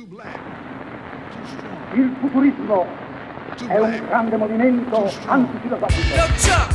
Il 0.00 0.06
futurismo 2.20 2.86
è 3.66 3.78
un 3.80 4.00
grande 4.06 4.36
movimento 4.36 5.10
antifilosofico 5.26 6.14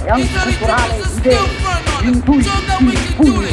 e 0.03 0.09
anticulturale 0.09 0.97
idee, 1.15 1.39
intuiti, 2.01 2.49
impugni, 2.81 3.47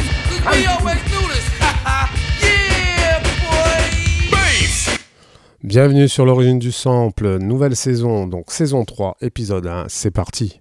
Bienvenue 5.63 6.09
sur 6.09 6.25
l'origine 6.25 6.59
du 6.59 6.73
sample, 6.73 7.37
nouvelle 7.37 7.77
saison, 7.77 8.27
donc 8.27 8.51
saison 8.51 8.83
3, 8.83 9.15
épisode 9.21 9.67
1, 9.67 9.85
c'est 9.87 10.11
parti. 10.11 10.60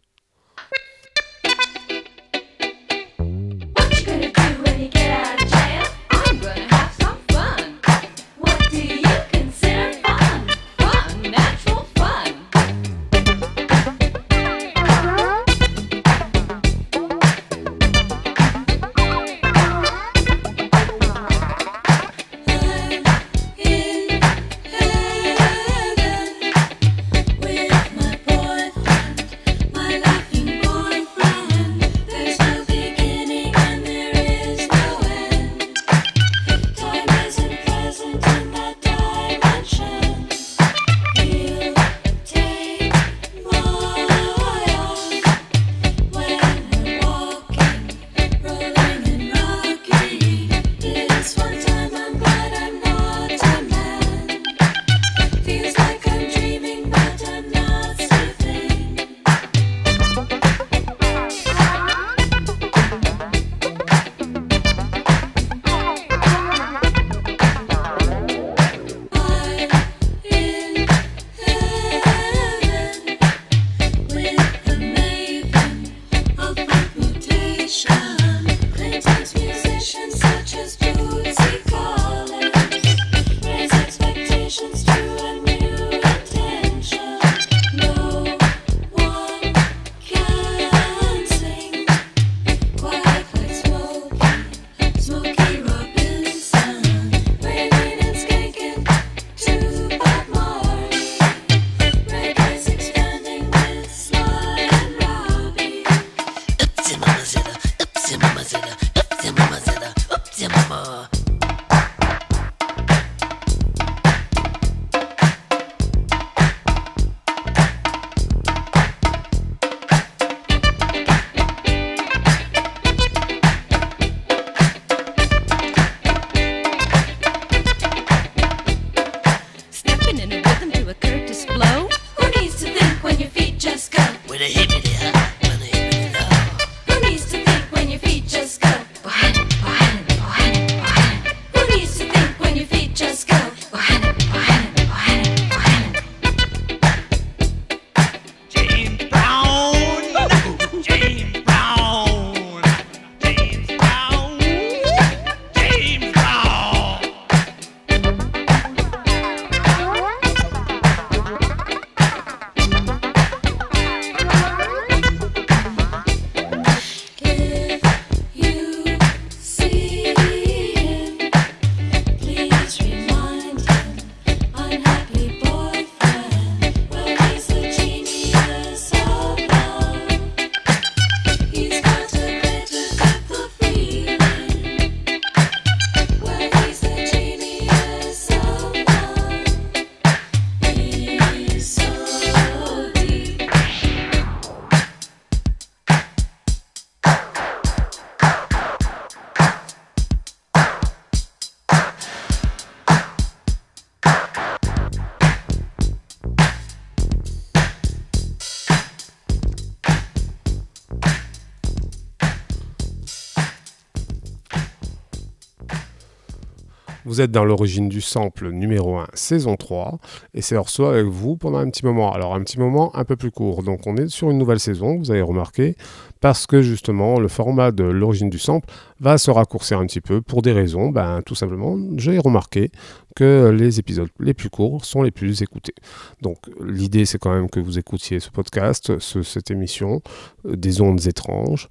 Vous 217.11 217.21
êtes 217.21 217.33
dans 217.33 217.45
l'origine 217.45 217.89
du 217.89 218.01
sample 218.01 218.51
numéro 218.53 218.97
1, 218.97 219.09
saison 219.15 219.57
3, 219.57 219.99
et 220.33 220.43
c'est 220.43 220.55
Orso 220.55 220.85
avec 220.85 221.07
vous 221.07 221.37
pendant 221.37 221.59
un 221.59 221.69
petit 221.69 221.85
moment. 221.85 222.13
Alors 222.13 222.37
un 222.37 222.41
petit 222.45 222.57
moment 222.57 222.95
un 222.97 223.05
peu 223.05 223.17
plus 223.17 223.33
court, 223.33 223.65
donc 223.65 223.89
on 223.89 223.97
est 223.97 224.07
sur 224.07 224.31
une 224.31 224.39
nouvelle 224.39 224.61
saison, 224.61 224.97
vous 224.97 225.11
avez 225.11 225.21
remarqué, 225.21 225.75
parce 226.21 226.47
que 226.47 226.63
justement 226.63 227.19
le 227.19 227.27
format 227.27 227.73
de 227.73 227.83
l'origine 227.83 228.31
du 228.31 228.39
sample 228.39 228.69
va 229.01 229.19
se 229.19 229.33
raccourcir 229.33 229.81
un 229.81 229.87
petit 229.87 230.01
peu 230.01 230.21
pour 230.23 230.41
des 230.41 230.53
raisons, 230.53 230.91
ben, 230.91 231.21
tout 231.27 231.35
simplement 231.35 231.77
j'ai 231.97 232.17
remarqué 232.17 232.71
que 233.17 233.51
les 233.53 233.81
épisodes 233.81 234.09
les 234.21 234.33
plus 234.35 234.49
courts 234.51 234.85
sont 234.85 235.03
les 235.03 235.11
plus 235.11 235.43
écoutés. 235.43 235.75
Donc 236.23 236.39
l'idée 236.65 237.07
c'est 237.07 237.19
quand 237.19 237.33
même 237.35 237.51
que 237.51 237.59
vous 237.59 237.77
écoutiez 237.77 238.21
ce 238.21 238.31
podcast, 238.31 239.01
ce- 239.01 239.23
cette 239.25 239.51
émission, 239.51 240.01
euh, 240.47 240.55
des 240.55 240.81
ondes 240.81 241.05
étranges, 241.09 241.69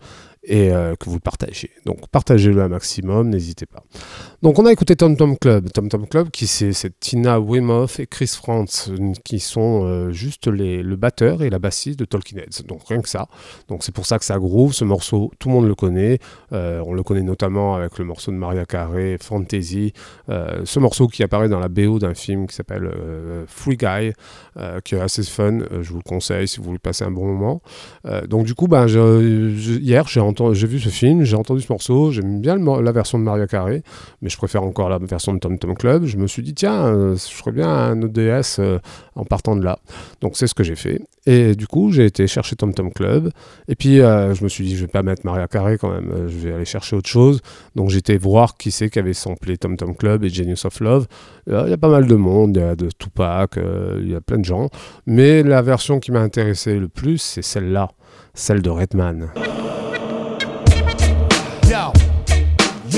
et 0.49 0.71
euh, 0.73 0.95
que 0.95 1.05
vous 1.05 1.15
le 1.15 1.21
partagez. 1.21 1.69
Donc 1.85 2.07
partagez-le 2.11 2.59
un 2.61 2.69
maximum, 2.69 3.29
n'hésitez 3.29 3.67
pas. 3.67 3.83
Donc 4.41 4.57
on 4.57 4.65
a 4.65 4.71
écouté 4.71 4.95
Tom 4.95 5.15
Tom 5.15 5.37
Club. 5.37 5.69
Tom 5.71 5.89
Tom 5.89 6.07
Club, 6.07 6.31
qui 6.31 6.47
c'est 6.47 6.73
Tina 6.99 7.39
Wemoff 7.39 7.99
et 7.99 8.07
Chris 8.07 8.31
Frantz, 8.35 8.89
qui 9.23 9.39
sont 9.39 9.85
euh, 9.85 10.11
juste 10.11 10.47
le 10.47 10.95
batteur 10.95 11.43
et 11.43 11.51
la 11.51 11.59
bassiste 11.59 11.99
de 11.99 12.05
Talking 12.05 12.39
Heads. 12.39 12.63
Donc 12.67 12.81
rien 12.87 12.99
que 12.99 13.09
ça. 13.09 13.27
Donc 13.67 13.83
c'est 13.83 13.93
pour 13.93 14.07
ça 14.07 14.17
que 14.17 14.25
ça 14.25 14.39
groove. 14.39 14.73
Ce 14.73 14.83
morceau, 14.83 15.31
tout 15.37 15.49
le 15.49 15.53
monde 15.53 15.67
le 15.67 15.75
connaît. 15.75 16.17
Euh, 16.51 16.81
on 16.83 16.93
le 16.93 17.03
connaît 17.03 17.21
notamment 17.21 17.75
avec 17.75 17.99
le 17.99 18.05
morceau 18.05 18.31
de 18.31 18.37
Maria 18.37 18.65
Carey, 18.65 19.17
Fantasy. 19.21 19.93
Ce 20.27 20.79
morceau 20.79 21.07
qui 21.07 21.21
apparaît 21.21 21.49
dans 21.49 21.59
la 21.59 21.69
BO 21.69 21.99
d'un 21.99 22.15
film 22.15 22.47
qui 22.47 22.55
s'appelle 22.55 22.91
Free 23.47 23.77
Guy, 23.77 24.13
qui 24.83 24.95
est 24.95 24.99
assez 24.99 25.23
fun. 25.23 25.59
Je 25.81 25.89
vous 25.91 25.97
le 25.97 26.03
conseille 26.03 26.47
si 26.47 26.57
vous 26.57 26.63
voulez 26.63 26.79
passer 26.79 27.03
un 27.03 27.11
bon 27.11 27.25
moment. 27.25 27.61
Donc 28.27 28.45
du 28.45 28.55
coup, 28.55 28.67
ben, 28.67 28.87
hier 28.87 30.07
j'ai 30.07 30.19
entendu, 30.19 30.38
j'ai 30.53 30.67
vu 30.67 30.79
ce 30.79 30.89
film, 30.89 31.23
j'ai 31.23 31.35
entendu 31.35 31.61
ce 31.61 31.71
morceau, 31.71 32.11
j'aime 32.11 32.41
bien 32.41 32.57
la 32.57 32.91
version 32.91 33.19
de 33.19 33.23
Maria 33.23 33.47
Carey, 33.47 33.83
mais 34.21 34.29
je 34.29 34.37
préfère 34.37 34.63
encore 34.63 34.89
la 34.89 34.97
version 34.97 35.33
de 35.33 35.39
Tom 35.39 35.57
Tom 35.57 35.75
Club. 35.75 36.05
Je 36.05 36.17
me 36.17 36.27
suis 36.27 36.41
dit, 36.41 36.53
tiens, 36.53 36.85
euh, 36.85 37.15
je 37.15 37.33
ferais 37.33 37.51
bien 37.51 37.69
un 37.69 38.01
ODS 38.01 38.59
euh, 38.59 38.79
en 39.15 39.25
partant 39.25 39.55
de 39.55 39.63
là. 39.63 39.79
Donc 40.21 40.37
c'est 40.37 40.47
ce 40.47 40.55
que 40.55 40.63
j'ai 40.63 40.75
fait. 40.75 41.01
Et 41.25 41.55
du 41.55 41.67
coup, 41.67 41.91
j'ai 41.91 42.05
été 42.05 42.25
chercher 42.27 42.55
Tom 42.55 42.73
Tom 42.73 42.91
Club. 42.91 43.31
Et 43.67 43.75
puis, 43.75 44.01
euh, 44.01 44.33
je 44.33 44.43
me 44.43 44.49
suis 44.49 44.63
dit, 44.63 44.75
je 44.75 44.81
vais 44.81 44.91
pas 44.91 45.03
mettre 45.03 45.25
Maria 45.25 45.47
Carey 45.47 45.77
quand 45.77 45.91
même, 45.91 46.11
euh, 46.11 46.27
je 46.27 46.37
vais 46.37 46.53
aller 46.53 46.65
chercher 46.65 46.95
autre 46.95 47.09
chose. 47.09 47.41
Donc 47.75 47.93
été 47.93 48.17
voir 48.17 48.57
qui 48.57 48.71
c'est 48.71 48.89
qui 48.89 48.99
avait 48.99 49.13
samplé 49.13 49.57
Tom 49.57 49.75
Tom 49.75 49.95
Club 49.95 50.23
et 50.23 50.29
Genius 50.29 50.65
of 50.65 50.79
Love. 50.79 51.07
Il 51.47 51.53
y 51.53 51.73
a 51.73 51.77
pas 51.77 51.89
mal 51.89 52.07
de 52.07 52.15
monde, 52.15 52.55
il 52.55 52.59
y 52.59 52.63
a 52.63 52.75
de 52.75 52.89
Tupac, 52.97 53.57
il 53.99 54.09
y 54.09 54.15
a 54.15 54.21
plein 54.21 54.37
de 54.37 54.45
gens. 54.45 54.69
Mais 55.05 55.43
la 55.43 55.61
version 55.61 55.99
qui 55.99 56.11
m'a 56.11 56.21
intéressé 56.21 56.79
le 56.79 56.87
plus, 56.87 57.17
c'est 57.17 57.41
celle-là, 57.41 57.89
celle 58.33 58.61
de 58.61 58.69
Redman. 58.69 59.29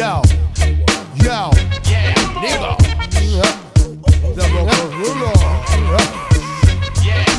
Yo, 0.01 0.21
yo. 1.23 1.51
Yeah, 1.85 2.13
nigga. 2.41 2.71
Double 4.35 4.65
gorilla. 4.65 5.31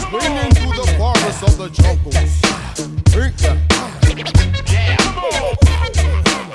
Swinging 0.07 0.53
through 0.55 0.75
the 0.79 0.87
forest 0.97 1.43
of 1.43 1.57
the 1.59 1.69
jungles. 1.71 2.41
Drink 3.11 3.37
that. 3.39 3.59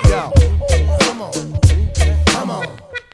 Yo, 0.08 0.32
come 0.98 1.20
on. 1.20 1.32
Come 2.26 2.50
on. 2.52 2.66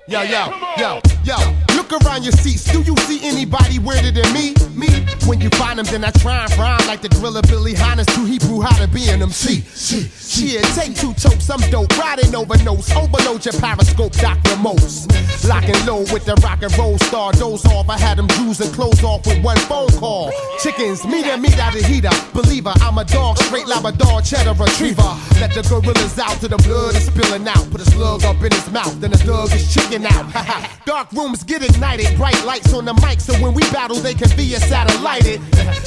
Yo, 0.07 0.23
yo, 0.23 0.43
yo, 0.79 1.01
yo. 1.25 1.74
Look 1.85 2.03
around 2.07 2.23
your 2.23 2.33
seats. 2.33 2.65
Do 2.65 2.81
you 2.81 2.97
see 3.05 3.21
anybody 3.29 3.79
weirder 3.79 4.11
than 4.11 4.33
me? 4.33 4.55
Me? 4.75 4.89
When 5.27 5.39
you 5.39 5.51
find 5.51 5.79
them, 5.79 5.85
then 5.85 6.03
I 6.03 6.11
try 6.13 6.45
and 6.45 6.57
rhyme 6.57 6.87
like 6.87 7.03
the 7.03 7.11
driller 7.11 7.43
Billy 7.43 7.75
Hines 7.75 8.07
to 8.07 8.25
Hebrew 8.25 8.63
how 8.63 8.75
to 8.79 8.89
be 8.89 9.11
an 9.11 9.21
MC. 9.21 9.61
Shit, 9.61 10.11
shit, 10.11 10.65
take 10.73 10.97
two 10.97 11.13
tokes. 11.13 11.51
I'm 11.51 11.61
dope. 11.71 11.95
Riding 11.99 12.35
over 12.35 12.57
nose. 12.65 12.91
Overload 12.93 13.45
your 13.45 13.53
periscope, 13.61 14.13
Dr. 14.13 14.57
Most. 14.57 15.13
Locking 15.47 15.77
low 15.85 16.01
with 16.09 16.25
the 16.25 16.35
rock 16.43 16.63
and 16.63 16.73
roll 16.79 16.97
star. 16.99 17.33
Doze 17.33 17.67
off. 17.67 17.91
I 17.91 17.99
had 17.99 18.17
them 18.17 18.29
Jews 18.29 18.61
and 18.61 18.73
clothes 18.73 19.05
off 19.05 19.27
with 19.27 19.45
one 19.45 19.59
phone 19.69 19.91
call. 20.01 20.33
Chickens, 20.61 21.05
meet 21.05 21.27
and 21.27 21.43
meet 21.43 21.59
out 21.59 21.75
of 21.75 21.85
heater. 21.85 22.09
Believer, 22.33 22.73
I'm 22.81 22.97
a 22.97 23.05
dog, 23.05 23.37
straight 23.39 23.67
Labrador, 23.67 24.23
cheddar 24.23 24.55
retriever. 24.55 25.03
Let 25.39 25.53
the 25.53 25.61
gorillas 25.69 26.19
out 26.19 26.41
to 26.41 26.49
the 26.49 26.57
blood 26.57 26.97
is 26.97 27.07
spilling 27.07 27.47
out. 27.47 27.71
Put 27.71 27.83
a 27.83 27.85
slug 27.85 28.25
up 28.25 28.43
in 28.43 28.53
his 28.53 28.71
mouth, 28.71 28.99
then 29.01 29.11
the 29.11 29.19
thug 29.19 29.53
is 29.53 29.73
chicken 29.73 30.07
out. 30.07 30.33
Dark 30.87 31.13
rooms 31.13 31.45
get 31.45 31.63
ignited, 31.75 32.17
bright 32.17 32.45
lights 32.45 32.73
on 32.73 32.85
the 32.85 32.95
mic, 32.95 33.21
so 33.21 33.35
when 33.43 33.53
we 33.55 33.63
battle, 33.71 33.97
they 33.97 34.15
can 34.15 34.31
be 34.37 34.55
a 34.55 34.61
satellited. 34.61 35.41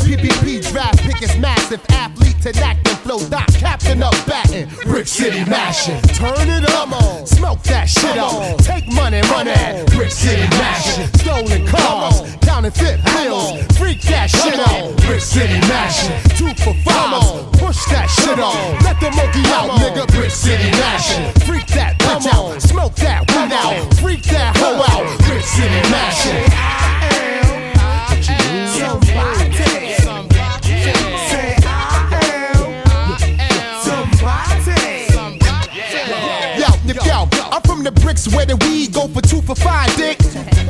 PPP 0.04 0.70
draft 0.72 1.00
pick 1.00 1.22
is 1.22 1.36
massive, 1.38 1.82
athlete 1.90 2.40
to 2.42 2.52
act 2.64 2.88
and 2.88 2.98
flow. 3.00 3.20
Doc, 3.30 3.48
captain 3.54 4.04
up 4.04 4.14
batting, 4.26 4.70
Brick 4.84 5.08
City 5.08 5.44
mashing. 5.50 6.00
Turn 6.14 6.50
it 6.50 6.70
up, 6.70 6.92
on. 6.92 7.26
smoke 7.26 7.62
that 7.64 7.90
shit 7.90 8.18
up. 8.18 8.58
Take 8.60 8.88
money, 8.92 9.22
money, 9.30 9.54
Brick 9.96 10.12
City 10.12 10.48
mashing. 10.58 11.08
Stolen 11.20 11.66
cars, 11.68 12.22
counterfeit 12.42 13.04
bills, 13.06 13.64
freak 13.78 14.02
that 14.04 14.30
shit 14.30 14.60
up. 14.60 14.96
Brick 15.08 15.22
City 15.22 15.60
mashing. 15.68 16.16
Two 16.36 16.54
for 16.64 16.74
five, 16.84 17.52
push 17.54 17.80
that 17.92 18.08
shit 18.08 18.40
up. 18.40 18.56
Let 18.84 19.00
the 19.00 19.12
monkey 19.12 19.44
out, 19.56 19.72
nigga. 19.80 20.08
Brick 20.14 20.32
City 20.32 20.70
mashing. 20.72 21.32
Freak 21.46 21.68
that 21.68 21.98
bitch 22.00 22.28
out, 22.34 22.62
smoke 22.62 22.96
that 22.96 23.28
weed 23.32 23.54
out, 23.54 23.94
freak 23.96 24.24
that 24.24 24.56
hoe 24.58 24.84
out. 24.84 25.18
Brick 25.28 25.44
City 25.44 25.77
mashing. 25.92 26.48
Yo, 28.80 29.00
the 37.88 38.02
bricks 38.02 38.28
where 38.36 38.46
the 38.46 38.58
weed 38.68 38.92
go 38.92 39.08
for 39.08 39.22
two 39.22 39.42
for 39.42 39.56
five, 39.56 39.88
dick. 39.96 40.20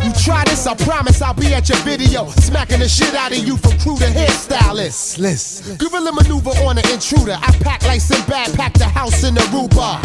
You 0.05 0.13
try 0.23 0.43
this, 0.45 0.67
I 0.67 0.75
promise 0.75 1.21
I'll 1.21 1.33
be 1.33 1.51
at 1.53 1.67
your 1.67 1.79
video, 1.79 2.27
smacking 2.45 2.79
the 2.79 2.87
shit 2.87 3.15
out 3.15 3.31
of 3.31 3.39
you 3.39 3.57
from 3.57 3.71
crew 3.79 3.97
to 3.97 4.05
hairstylist. 4.05 5.17
Listen, 5.17 5.77
gorilla 5.77 6.11
maneuver 6.13 6.51
on 6.61 6.77
an 6.77 6.85
intruder. 6.93 7.37
I 7.41 7.51
pack 7.65 7.81
like 7.83 8.01
Sinbad, 8.01 8.53
pack 8.53 8.73
the 8.73 8.85
house 8.85 9.23
in 9.23 9.33
the 9.33 9.41
Aruba. 9.49 9.97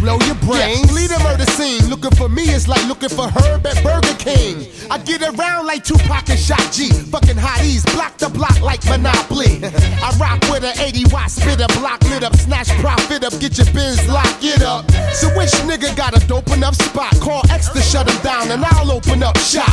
Blow 0.00 0.18
your 0.24 0.38
brains, 0.46 0.92
lead 0.94 1.10
a 1.10 1.18
murder 1.24 1.44
scene. 1.58 1.90
Looking 1.90 2.12
for 2.12 2.28
me 2.28 2.42
is 2.48 2.68
like 2.68 2.86
looking 2.86 3.10
for 3.10 3.26
Herb 3.28 3.66
at 3.66 3.82
Burger 3.82 4.14
King. 4.18 4.66
I 4.90 4.98
get 4.98 5.22
around 5.22 5.66
like 5.66 5.82
Tupac 5.82 6.30
and 6.30 6.38
Shock 6.38 6.72
G. 6.72 6.90
Fucking 7.10 7.36
hotties, 7.36 7.82
block 7.92 8.16
the 8.18 8.28
block 8.28 8.60
like 8.62 8.84
Monopoly. 8.86 9.58
I 10.00 10.14
rock 10.20 10.40
with 10.48 10.64
an 10.64 10.78
80 10.78 11.12
watt 11.12 11.30
spitter, 11.30 11.66
block 11.80 12.00
lit 12.08 12.22
up, 12.22 12.36
snatch 12.36 12.68
profit 12.78 13.24
up, 13.24 13.34
get 13.40 13.58
your 13.58 13.66
bins, 13.74 14.06
lock 14.08 14.38
it 14.40 14.62
up. 14.62 14.88
So 15.12 15.28
which 15.36 15.50
nigga 15.66 15.94
got 15.96 16.16
a 16.16 16.26
dope 16.26 16.48
enough 16.60 16.76
spot? 16.76 17.18
Call 17.20 17.40
X 17.50 17.70
to 17.70 17.80
shut 17.80 18.04
him 18.04 18.20
down 18.22 18.50
and 18.50 18.62
I'll 18.62 18.92
open 18.92 19.22
up 19.22 19.36
shop. 19.38 19.72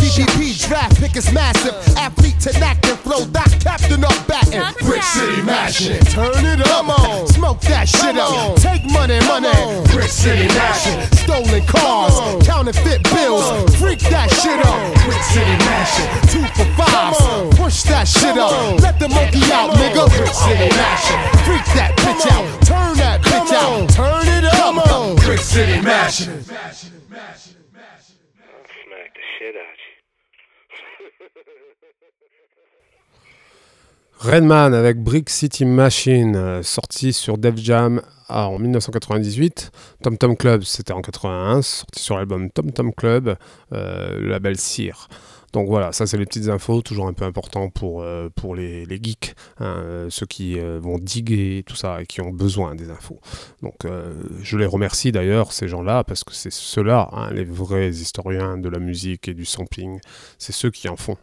DGP 0.00 0.56
draft 0.66 0.96
pick 0.98 1.16
is 1.16 1.30
massive, 1.32 1.74
athlete 1.98 2.40
to 2.40 2.58
knack 2.58 2.80
and 2.88 2.98
flow, 3.00 3.28
that 3.36 3.52
captain 3.60 4.02
up 4.02 4.16
batting. 4.26 4.64
Brick 4.86 5.02
City 5.02 5.42
mashing, 5.42 6.00
turn 6.16 6.40
it 6.40 6.64
up, 6.66 6.88
on. 6.88 7.28
smoke 7.28 7.60
that 7.68 7.86
shit 7.88 8.16
up, 8.16 8.56
take 8.56 8.88
money, 8.88 9.20
money. 9.28 9.52
Brick 9.92 10.08
City 10.08 10.48
mashing, 10.48 10.96
stolen 11.12 11.60
cars, 11.66 12.16
counterfeit 12.46 13.04
bills, 13.12 13.44
freak 13.76 14.00
that 14.08 14.32
shit 14.40 14.64
up. 14.64 14.80
Brick 15.04 15.20
City 15.28 15.56
mashing, 15.68 16.08
two 16.32 16.44
for 16.56 16.64
five, 16.72 17.52
push 17.60 17.82
that 17.84 18.08
shit 18.08 18.38
up, 18.38 18.80
let 18.80 18.98
the 18.98 19.08
monkey 19.08 19.44
out, 19.52 19.76
nigga. 19.76 20.08
Brick 20.16 20.32
City 20.32 20.72
mashing, 20.72 21.20
freak 21.44 21.66
that 21.76 21.92
bitch 22.00 22.24
out, 22.32 22.48
turn 22.64 22.96
that 22.96 23.20
bitch 23.20 23.52
out, 23.52 23.90
turn 23.90 24.26
it 24.28 24.33
Brick 25.16 25.40
City 25.40 25.80
mashing. 25.80 26.42
Smack 26.42 26.74
the 29.14 29.22
shit 29.38 29.54
out 29.56 29.78
you. 29.78 29.94
Redman 34.20 34.72
avec 34.72 35.02
Brick 35.02 35.28
City 35.28 35.64
Machine, 35.66 36.34
euh, 36.34 36.62
sorti 36.62 37.12
sur 37.12 37.36
Def 37.36 37.56
Jam 37.58 38.00
ah, 38.28 38.48
en 38.48 38.58
1998. 38.58 39.70
Tom 40.02 40.16
Tom 40.16 40.36
Club, 40.36 40.62
c'était 40.62 40.92
en 40.92 41.02
81, 41.02 41.60
sorti 41.62 42.02
sur 42.02 42.16
l'album 42.16 42.50
Tom 42.50 42.72
Tom 42.72 42.94
Club, 42.94 43.36
euh, 43.72 44.18
le 44.18 44.28
label 44.28 44.56
Sear. 44.56 45.08
Donc 45.54 45.68
voilà, 45.68 45.92
ça 45.92 46.04
c'est 46.04 46.16
les 46.18 46.26
petites 46.26 46.48
infos, 46.48 46.82
toujours 46.82 47.06
un 47.06 47.12
peu 47.12 47.24
important 47.24 47.70
pour, 47.70 48.02
euh, 48.02 48.28
les, 48.56 48.84
les 48.86 48.98
geeks, 49.00 49.36
hein, 49.60 49.76
euh, 49.78 50.10
ceux 50.10 50.26
qui 50.26 50.58
euh, 50.58 50.80
vont 50.82 50.98
diguer 50.98 51.62
tout 51.64 51.76
ça 51.76 52.02
et 52.02 52.06
qui 52.06 52.20
ont 52.20 52.32
besoin 52.32 52.74
des 52.74 52.90
infos. 52.90 53.20
Donc 53.62 53.86
je 54.42 54.58
les 54.58 54.66
remercie 54.66 55.12
d'ailleurs, 55.12 55.52
ces 55.52 55.68
gens-là, 55.68 56.02
parce 56.02 56.24
que 56.24 56.34
c'est 56.34 56.52
ceux-là, 56.52 57.08
hein, 57.12 57.30
les 57.30 57.44
vrais 57.44 57.90
historiens 57.90 58.58
de 58.58 58.68
la 58.68 58.80
musique 58.80 59.28
et 59.28 59.34
du 59.34 59.44
sampling, 59.44 60.00
c'est 60.38 60.52
ceux 60.52 60.72
qui 60.72 60.88
en 60.88 60.96
font. 60.96 61.16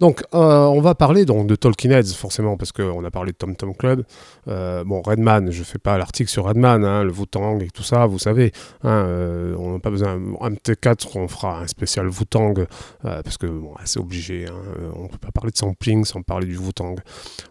Donc, 0.00 0.22
euh, 0.34 0.64
on 0.64 0.80
va 0.80 0.94
parler 0.94 1.24
donc 1.24 1.46
de 1.46 1.54
Talking 1.54 1.92
Heads, 1.92 2.14
forcément, 2.14 2.56
parce 2.56 2.72
qu'on 2.72 3.04
a 3.04 3.10
parlé 3.10 3.32
de 3.32 3.36
Tom 3.36 3.54
Tom 3.54 3.74
Club. 3.74 4.04
Euh, 4.48 4.84
bon, 4.84 5.02
Redman, 5.02 5.50
je 5.50 5.62
fais 5.62 5.78
pas 5.78 5.96
l'article 5.98 6.30
sur 6.30 6.44
Redman, 6.44 6.84
hein, 6.84 7.04
le 7.04 7.12
Wu-Tang 7.12 7.62
et 7.62 7.70
tout 7.70 7.82
ça, 7.82 8.06
vous 8.06 8.18
savez. 8.18 8.52
hein, 8.82 9.04
euh, 9.06 9.54
on 9.58 9.74
n'a 9.74 9.78
pas 9.78 9.90
besoin. 9.90 10.20
Un 10.40 10.50
T4, 10.50 11.16
on 11.16 11.28
fera 11.28 11.60
un 11.60 11.66
spécial 11.66 12.08
Wu-Tang, 12.08 12.66
parce 13.02 13.38
que 13.38 13.46
c'est 13.84 14.00
obligé. 14.00 14.46
hein, 14.46 14.90
on 14.96 15.08
peut 15.08 15.18
pas 15.18 15.30
parler 15.30 15.52
de 15.52 15.58
sampling 15.58 16.04
sans 16.04 16.22
parler 16.22 16.46
du 16.46 16.56
Wu-Tang. 16.56 16.96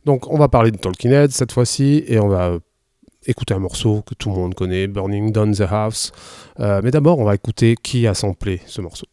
Donc, 0.06 0.30
on 0.32 0.38
va 0.38 0.50
parler 0.50 0.72
de 0.72 0.78
Talking 0.78 1.12
Heads 1.12 1.32
cette 1.32 1.51
fois-ci, 1.51 2.04
et 2.08 2.20
on 2.20 2.28
va 2.28 2.58
écouter 3.25 3.54
un 3.54 3.60
morceau 3.60 4.04
que 4.04 4.13
tout 4.13 4.30
le 4.30 4.36
monde 4.36 4.56
connaît, 4.56 4.88
Burning 4.88 5.32
Down 5.32 5.54
the 5.54 5.62
House. 5.70 6.12
Mais 6.60 6.92
d'abord, 6.92 7.20
on 7.20 7.25
va 7.25 7.36
écouter 7.36 7.75
qui 7.82 8.08
a 8.08 8.13
samplé 8.13 8.62
ce 8.66 8.82
morceau. 8.82 9.06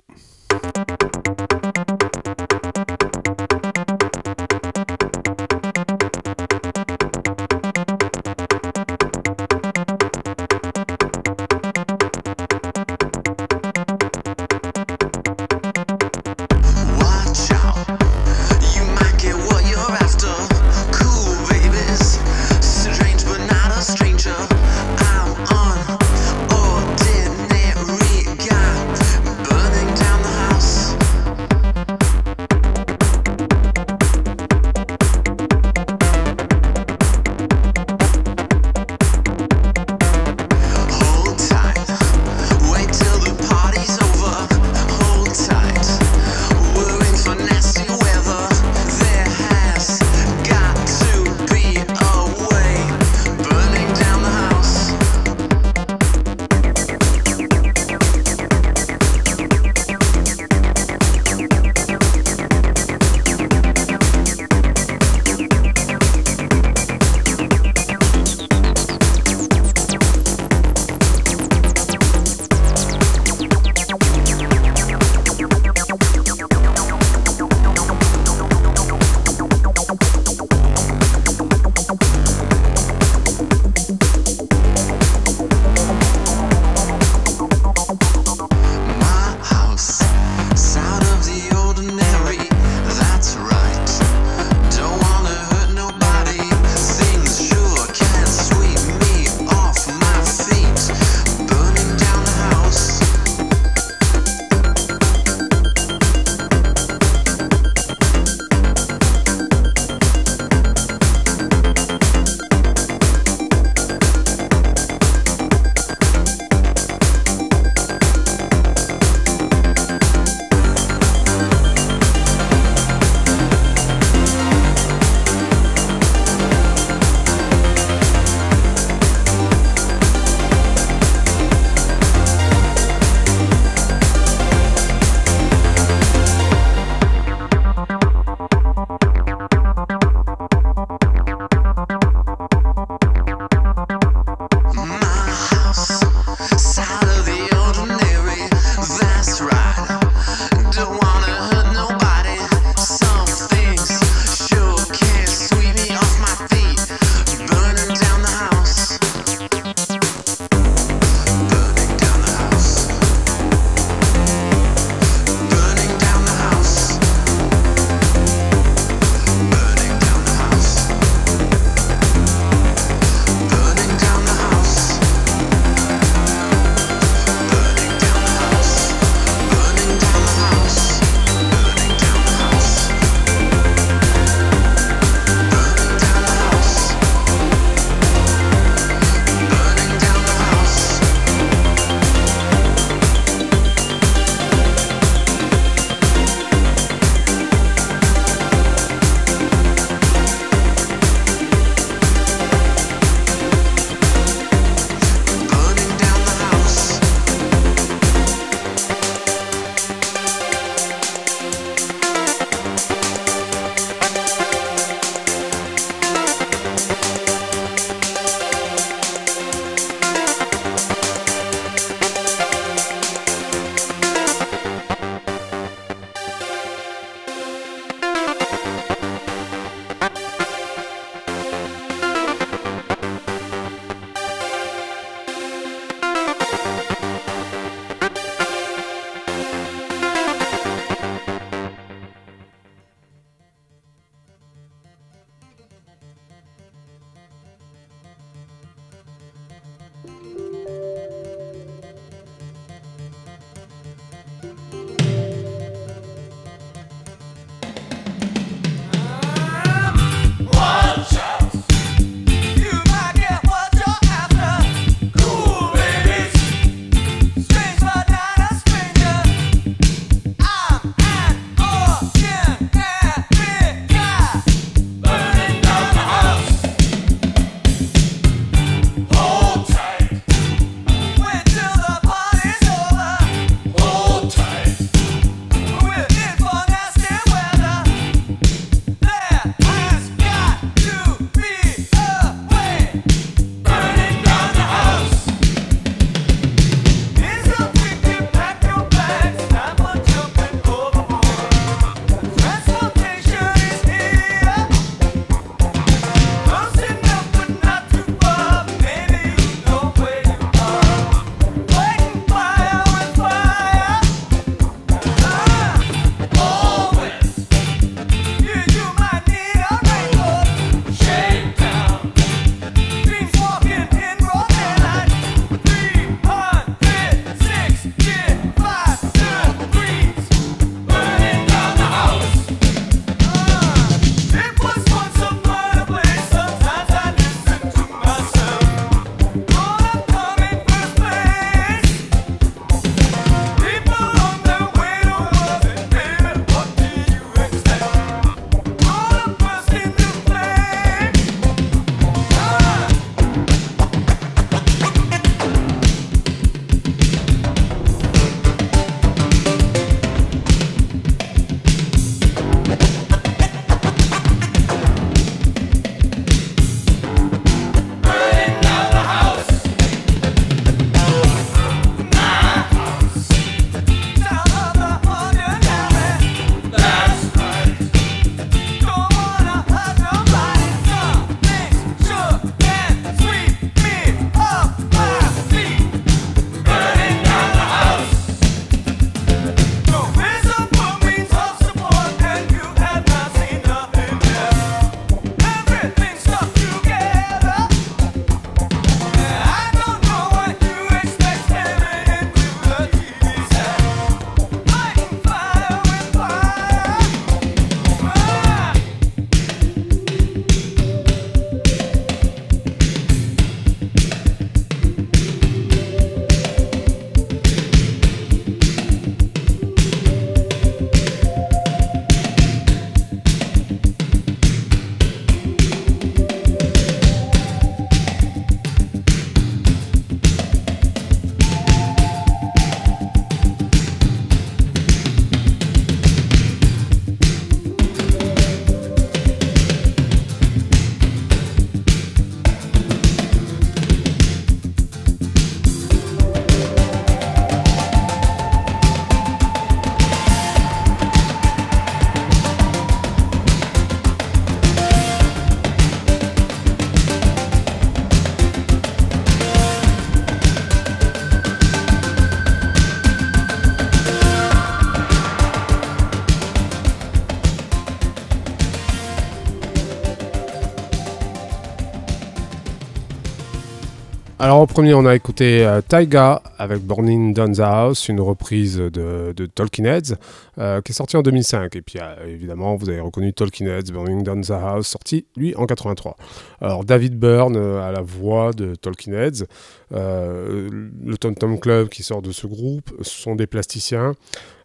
En 474.65 474.67
premier, 474.67 474.95
on 474.95 475.05
a 475.05 475.15
écouté 475.15 475.67
euh, 475.67 475.83
Taiga 475.87 476.41
avec 476.57 476.81
Burning 476.81 477.35
Down 477.35 477.53
the 477.53 477.61
House, 477.61 478.09
une 478.09 478.19
reprise 478.19 478.79
de, 478.79 479.35
de 479.37 479.45
Talking 479.45 479.85
Heads 479.85 480.15
euh, 480.57 480.81
qui 480.81 480.93
est 480.93 480.95
sortie 480.95 481.19
en 481.19 481.23
2005. 481.23 481.77
Et 481.77 481.83
puis 481.83 481.99
euh, 482.01 482.27
évidemment, 482.27 482.75
vous 482.75 482.89
avez 482.89 483.01
reconnu 483.01 483.35
Talking 483.35 483.67
Heads, 483.67 483.93
Burning 483.93 484.23
Down 484.23 484.41
the 484.41 484.53
House, 484.53 484.89
sorti 484.89 485.27
lui 485.37 485.55
en 485.57 485.67
83. 485.67 486.17
Alors 486.63 486.83
David 486.83 487.19
Byrne 487.19 487.59
à 487.59 487.93
la 487.93 488.01
voix 488.01 488.53
de 488.55 488.75
Talking 488.75 489.13
Heads, 489.13 489.45
le 489.91 491.17
Tom 491.21 491.35
Tom 491.35 491.61
Club 491.61 491.91
qui 491.91 492.03
sort 492.03 492.23
de 492.23 492.33
ce 492.33 492.47
groupe, 492.47 492.91
sont 493.03 493.35
des 493.35 493.47
plasticiens. 493.47 494.15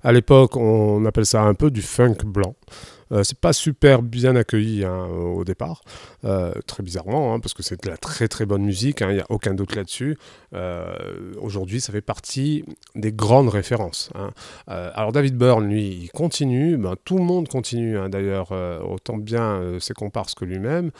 À 0.01 0.13
l'époque, 0.13 0.55
on 0.55 1.03
appelle 1.03 1.25
ça 1.25 1.41
un 1.41 1.55
peu 1.55 1.71
du 1.71 1.81
funk 1.81 2.19
blanc. 2.23 2.55
Euh, 3.12 3.24
c'est 3.24 3.39
pas 3.39 3.54
super 3.54 4.02
bien 4.02 4.36
accueilli 4.36 4.86
hein, 4.86 5.06
au 5.08 5.43
départ, 5.43 5.82
euh, 6.26 6.54
très 6.67 6.84
bizarrement, 6.84 7.34
hein, 7.34 7.39
parce 7.39 7.54
que 7.54 7.63
c'est 7.63 7.84
de 7.84 7.89
la 7.89 7.98
très 7.98 8.28
très 8.28 8.45
bonne 8.45 8.63
musique, 8.63 9.02
il 9.02 9.15
n'y 9.15 9.19
a 9.19 9.26
aucun 9.30 9.54
doute 9.54 9.76
là-dessus. 9.76 10.17
Euh, 10.54 10.93
Aujourd'hui, 11.41 11.82
ça 11.82 11.91
fait 11.91 12.02
partie 12.02 12.63
des 12.95 13.12
grandes 13.12 13.50
références. 13.50 14.10
hein. 14.15 14.32
Alors 14.67 15.12
David 15.12 15.36
Byrne, 15.38 15.67
lui, 15.67 15.88
il 16.04 16.12
continue, 16.12 16.78
ben, 16.78 16.95
tout 17.04 17.17
le 17.17 17.24
monde 17.24 17.48
continue 17.48 17.98
hein, 17.98 18.10
d'ailleurs, 18.10 18.52
autant 18.88 19.17
bien 19.17 19.78
ses 19.80 19.93
comparses 19.93 20.36
que 20.36 20.45
lui-même. 20.45 20.91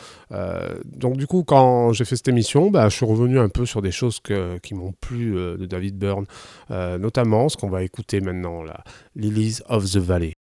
Donc 0.86 1.17
du 1.17 1.28
coup, 1.28 1.43
quand 1.43 1.93
j'ai 1.93 2.06
fait 2.06 2.15
cette 2.15 2.28
émission, 2.28 2.72
bah, 2.72 2.89
je 2.89 2.95
suis 2.95 3.06
revenu 3.06 3.39
un 3.39 3.50
peu 3.50 3.65
sur 3.65 3.82
des 3.82 3.91
choses 3.91 4.19
qui 4.63 4.74
m'ont 4.74 4.93
plu 5.00 5.34
de 5.34 5.65
David 5.65 5.98
Byrne, 5.98 6.26
notamment 6.69 7.50
ce 7.50 7.58
qu'on 7.58 7.69
va 7.69 7.84
écouter 7.84 8.22
maintenant, 8.22 8.63
là, 8.63 8.84
Lilies 9.15 9.60
of 9.67 9.86
the 9.91 9.98
Valley. 9.98 10.38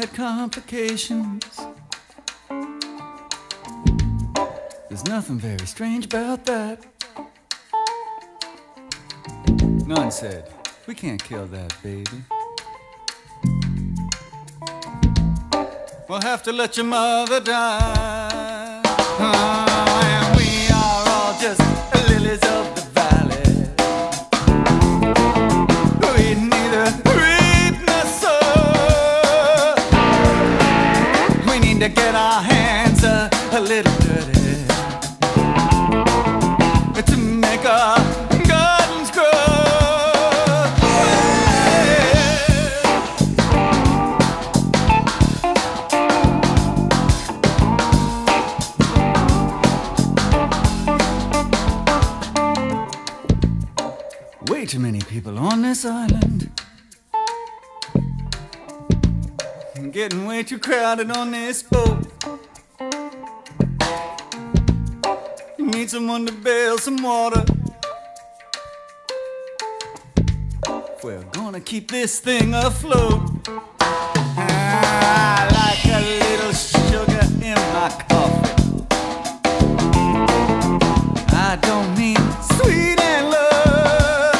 Had 0.00 0.14
complications. 0.14 1.44
There's 4.88 5.04
nothing 5.04 5.38
very 5.38 5.66
strange 5.66 6.06
about 6.06 6.46
that. 6.46 6.86
None 9.86 10.10
said, 10.10 10.50
We 10.86 10.94
can't 10.94 11.22
kill 11.22 11.46
that 11.48 11.74
baby. 11.82 12.24
We'll 16.08 16.22
have 16.22 16.42
to 16.44 16.52
let 16.52 16.78
your 16.78 16.86
mother 16.86 17.40
die. 17.40 18.80
Ah, 19.22 20.39
to 31.80 31.88
get 31.88 32.14
our 32.14 32.42
hands 32.42 33.04
a, 33.04 33.30
a 33.52 33.60
little 33.60 33.89
Too 60.46 60.58
crowded 60.58 61.10
on 61.16 61.30
this 61.30 61.62
boat. 61.62 62.06
You 65.58 65.66
Need 65.66 65.90
someone 65.90 66.26
to 66.26 66.32
bail 66.32 66.78
some 66.78 66.96
water. 67.02 67.44
We're 71.04 71.22
gonna 71.32 71.60
keep 71.60 71.90
this 71.90 72.20
thing 72.20 72.54
afloat. 72.54 73.20
I 73.78 75.46
like 75.60 75.84
a 75.86 76.00
little 76.24 76.52
sugar 76.52 77.26
in 77.44 77.58
my 77.74 77.90
coffee. 78.08 78.86
I 81.36 81.58
don't 81.62 81.96
mean 81.96 82.16
sweet 82.56 82.98
and 82.98 83.30
low. 83.30 84.32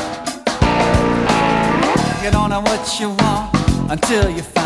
You 2.25 2.31
don't 2.33 2.49
know 2.49 2.63
what 2.63 2.99
you 2.99 3.11
want 3.11 3.55
until 3.93 4.31
you 4.31 4.43
find 4.43 4.60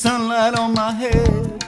sunlight 0.00 0.58
on 0.58 0.72
my 0.72 0.92
head. 0.92 1.62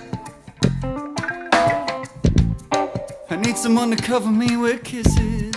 I 3.29 3.37
need 3.37 3.59
someone 3.59 3.91
to 3.91 3.97
cover 3.97 4.31
me 4.31 4.57
with 4.57 4.83
kisses. 4.85 5.55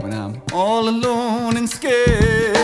When 0.00 0.14
I'm 0.14 0.40
all 0.54 0.88
alone 0.88 1.58
and 1.58 1.68
scared. 1.68 2.55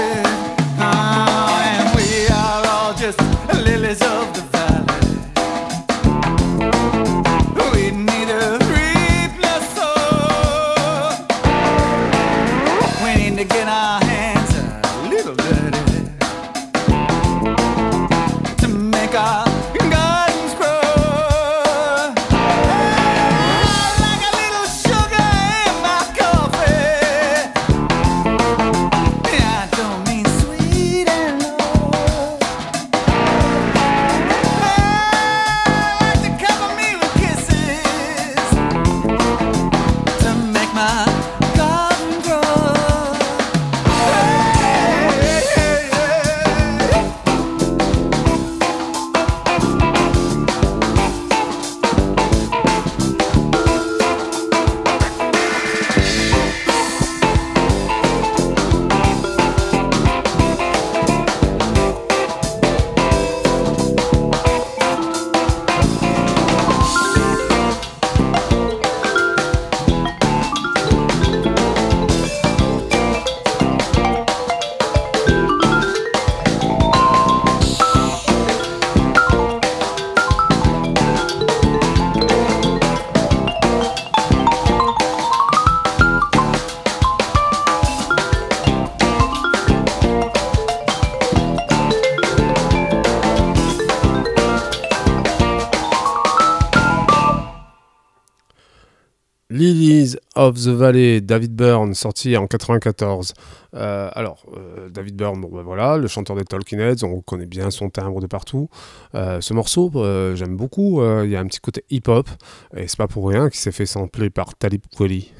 Of 100.48 100.56
the 100.56 100.68
Valley, 100.68 101.20
David 101.20 101.54
Byrne, 101.54 101.94
sorti 101.94 102.36
en 102.36 102.46
94. 102.46 103.34
Euh, 103.74 104.10
alors, 104.14 104.44
euh, 104.56 104.88
David 104.90 105.16
Byrne, 105.16 105.40
bon, 105.40 105.48
ben 105.50 105.62
voilà, 105.62 105.96
le 105.96 106.06
chanteur 106.08 106.36
des 106.36 106.44
Talking 106.44 106.78
Heads, 106.80 107.04
on 107.04 107.20
connaît 107.20 107.46
bien 107.46 107.70
son 107.70 107.88
timbre 107.88 108.20
de 108.20 108.26
partout. 108.26 108.68
Euh, 109.14 109.40
ce 109.40 109.54
morceau, 109.54 109.90
euh, 109.96 110.36
j'aime 110.36 110.56
beaucoup, 110.56 111.00
euh, 111.00 111.22
il 111.24 111.30
y 111.30 111.36
a 111.36 111.40
un 111.40 111.46
petit 111.46 111.60
côté 111.60 111.84
hip-hop, 111.90 112.28
et 112.76 112.88
c'est 112.88 112.98
pas 112.98 113.08
pour 113.08 113.28
rien 113.28 113.48
qu'il 113.48 113.60
s'est 113.60 113.72
fait 113.72 113.86
sampler 113.86 114.30
par 114.30 114.54
Talib 114.54 114.82
Kweli. 114.94 115.32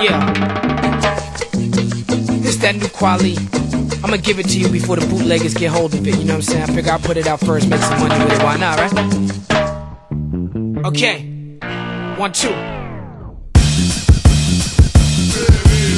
Yeah. 0.00 0.32
This 2.42 2.58
that 2.60 2.74
new 2.74 2.88
quality. 2.88 3.36
I'm 4.02 4.10
gonna 4.10 4.18
give 4.18 4.38
it 4.38 4.48
to 4.48 4.58
you 4.58 4.68
before 4.68 4.96
the 4.96 5.06
bootleggers 5.06 5.54
get 5.54 5.70
hold 5.70 5.92
of 5.94 6.06
it. 6.06 6.16
You 6.16 6.24
know 6.24 6.36
what 6.36 6.42
I'm 6.42 6.42
saying? 6.42 6.62
I 6.62 6.66
figure 6.72 6.92
I'll 6.92 6.98
put 6.98 7.16
it 7.16 7.26
out 7.26 7.40
first, 7.40 7.68
make 7.68 7.80
some 7.80 8.00
money 8.00 8.18
with 8.24 8.32
it. 8.32 8.42
Why 8.42 8.56
not, 8.56 8.78
right? 8.78 8.92
Okay. 10.86 11.38
One, 12.16 12.32
two. 12.32 12.77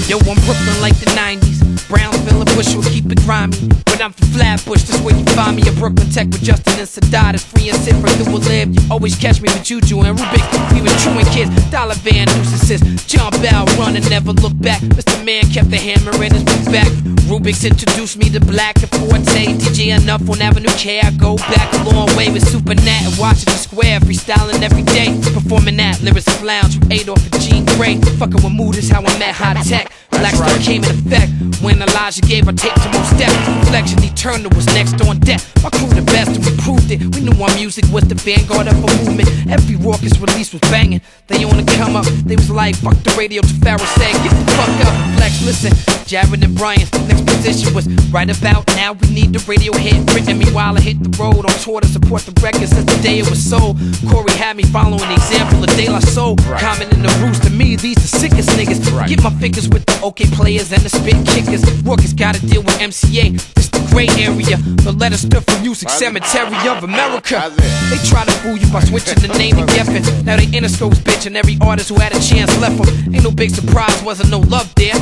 Yo, 0.08 0.18
I'm 0.18 0.36
Brooklyn 0.44 0.80
like 0.80 0.98
the 0.98 1.06
90s. 1.16 1.59
Brownsville 1.88 2.40
and 2.40 2.50
Bushwick 2.56 2.86
keep 2.92 3.10
it 3.10 3.20
grimy. 3.22 3.56
But 3.86 4.00
I'm 4.00 4.12
from 4.12 4.28
Flatbush, 4.28 4.82
that's 4.82 5.00
where 5.02 5.16
you 5.16 5.24
find 5.36 5.56
me. 5.56 5.62
At 5.62 5.76
Brooklyn 5.76 6.08
Tech 6.10 6.28
with 6.28 6.42
Justin 6.42 6.78
and 6.78 6.88
Sadat. 6.88 7.34
It's 7.34 7.44
free 7.44 7.68
and 7.68 7.78
sit 7.78 7.94
right 8.02 8.14
through 8.16 8.36
a 8.36 8.40
lib. 8.40 8.74
You 8.74 8.82
always 8.90 9.16
catch 9.16 9.40
me 9.40 9.48
with 9.52 9.64
Juju 9.64 10.00
and 10.00 10.18
Rubik. 10.18 10.46
We 10.74 10.82
was 10.82 10.94
truant 11.02 11.28
kids. 11.28 11.50
Dollar 11.70 11.94
Van 12.02 12.26
nuisances. 12.26 12.80
Jump 13.06 13.34
out, 13.52 13.68
run 13.78 13.96
and 13.96 14.08
never 14.10 14.32
look 14.32 14.56
back. 14.58 14.80
Mr. 14.80 15.24
Man 15.24 15.44
kept 15.50 15.70
the 15.70 15.76
hammer 15.76 16.14
in 16.22 16.32
his 16.32 16.44
back. 16.68 16.88
Rubik's 17.30 17.64
introduced 17.64 18.16
me 18.16 18.28
to 18.30 18.40
Black 18.40 18.76
and 18.82 18.90
Forte. 18.90 19.54
DJ 19.62 19.96
enough 19.96 20.28
on 20.28 20.42
Avenue 20.42 20.74
K. 20.76 21.00
I 21.00 21.10
go 21.12 21.36
back 21.36 21.72
a 21.74 21.90
long 21.90 22.08
way 22.16 22.30
with 22.30 22.46
Super 22.48 22.74
Nat 22.74 23.02
and 23.04 23.18
Washington 23.18 23.54
Square. 23.54 24.00
Freestyling 24.00 24.62
every 24.62 24.82
day. 24.82 25.14
Performing 25.32 25.76
that 25.76 26.02
lyrics 26.02 26.42
lounge 26.42 26.78
from 26.78 26.90
Adolf 26.90 27.22
and 27.32 27.42
Jean 27.42 27.64
Grae. 27.66 28.02
Fucking 28.18 28.42
with 28.42 28.52
mood 28.52 28.76
is 28.76 28.90
how 28.90 29.00
I 29.00 29.18
met 29.18 29.34
Hi-Tek. 29.34 29.99
Black 30.10 30.34
Star 30.34 30.58
came 30.58 30.84
in 30.84 30.90
effect 30.90 31.30
when 31.62 31.80
Elijah 31.82 32.22
gave 32.22 32.46
her 32.46 32.52
tape 32.52 32.74
to 32.74 32.88
Mos 32.90 33.10
Def. 33.16 33.32
Reflection 33.60 34.02
Eternal 34.02 34.50
was 34.54 34.66
next 34.66 35.00
on 35.06 35.18
deck. 35.20 35.40
My 35.62 35.70
crew 35.70 35.88
the 35.88 36.02
best 36.02 36.36
and 36.36 36.44
we 36.44 36.56
proved 36.58 36.90
it. 36.90 37.00
We 37.14 37.20
knew 37.22 37.36
our 37.42 37.52
music 37.54 37.84
was 37.92 38.04
the 38.04 38.14
vanguard 38.14 38.68
of 38.68 38.76
a 38.76 38.88
movement. 39.04 39.28
Every 39.48 39.76
raucous 39.76 40.18
release 40.18 40.52
was 40.52 40.60
banging. 40.72 41.00
They 41.26 41.44
on 41.44 41.56
the 41.56 41.64
come 41.76 41.96
up. 41.96 42.06
They 42.26 42.36
was 42.36 42.50
like, 42.50 42.76
fuck 42.76 42.96
the 43.02 43.14
radio 43.16 43.42
to 43.42 43.54
Pharoahe 43.62 43.86
said, 43.96 44.12
get 44.24 44.32
the 44.34 44.52
fuck 44.52 44.74
up. 44.86 44.94
Flex, 45.16 45.42
listen. 45.44 45.72
Jared 46.06 46.42
and 46.42 46.56
Brian's 46.56 46.90
next 47.06 47.24
position 47.24 47.72
was 47.72 47.86
right 48.10 48.28
about 48.28 48.66
now. 48.74 48.92
We 48.92 49.08
need 49.10 49.32
the 49.32 49.38
radio 49.46 49.72
hit 49.76 50.02
written. 50.12 50.38
Meanwhile, 50.38 50.76
I 50.76 50.80
hit 50.80 50.98
the 50.98 51.10
road 51.22 51.46
on 51.46 51.54
tour 51.62 51.80
to 51.80 51.86
support 51.86 52.22
the 52.22 52.34
record 52.42 52.68
since 52.68 52.84
the 52.84 52.98
day 53.00 53.20
it 53.20 53.30
was 53.30 53.38
sold. 53.38 53.78
Corey 54.10 54.32
had 54.32 54.56
me 54.56 54.64
following 54.64 55.06
the 55.06 55.14
example 55.14 55.62
of 55.62 55.70
De 55.76 55.88
La 55.88 56.00
Soul. 56.00 56.36
Common 56.58 56.90
in 56.90 57.02
the 57.02 57.12
roost 57.22 57.44
to 57.44 57.50
me, 57.50 57.76
these 57.76 57.94
the 57.94 58.10
sickest 58.10 58.50
niggas. 58.50 58.80
Right. 58.90 59.08
Get 59.08 59.22
my 59.22 59.30
fingers 59.38 59.68
with 59.68 59.86
the 59.86 59.99
okay 60.02 60.26
players 60.26 60.72
and 60.72 60.82
the 60.82 60.88
spit 60.88 61.16
kickers. 61.26 61.64
Workers 61.84 62.12
gotta 62.12 62.40
deal 62.46 62.62
with 62.62 62.78
MCA. 62.78 63.32
This 63.54 63.68
the 63.68 63.80
gray 63.90 64.08
area. 64.18 64.56
The 64.82 64.92
letter 64.92 65.16
stood 65.16 65.44
for 65.44 65.58
Music 65.60 65.88
Cemetery 65.88 66.56
of 66.68 66.84
America. 66.84 67.52
They 67.90 67.98
try 68.08 68.24
to 68.24 68.32
fool 68.42 68.56
you 68.56 68.70
by 68.72 68.80
switching 68.80 69.20
the 69.20 69.28
name 69.38 69.56
to 69.56 69.64
Geffen. 69.72 70.02
Now 70.24 70.36
they 70.36 70.46
Interscopes 70.46 70.98
bitch 70.98 71.26
and 71.26 71.36
every 71.36 71.58
artist 71.60 71.88
who 71.88 71.96
had 71.96 72.12
a 72.12 72.20
chance 72.20 72.50
left 72.60 72.82
them. 72.82 73.14
Ain't 73.14 73.24
no 73.24 73.30
big 73.30 73.50
surprise, 73.50 74.02
wasn't 74.02 74.30
no 74.30 74.40
love 74.40 74.72
there. 74.74 74.94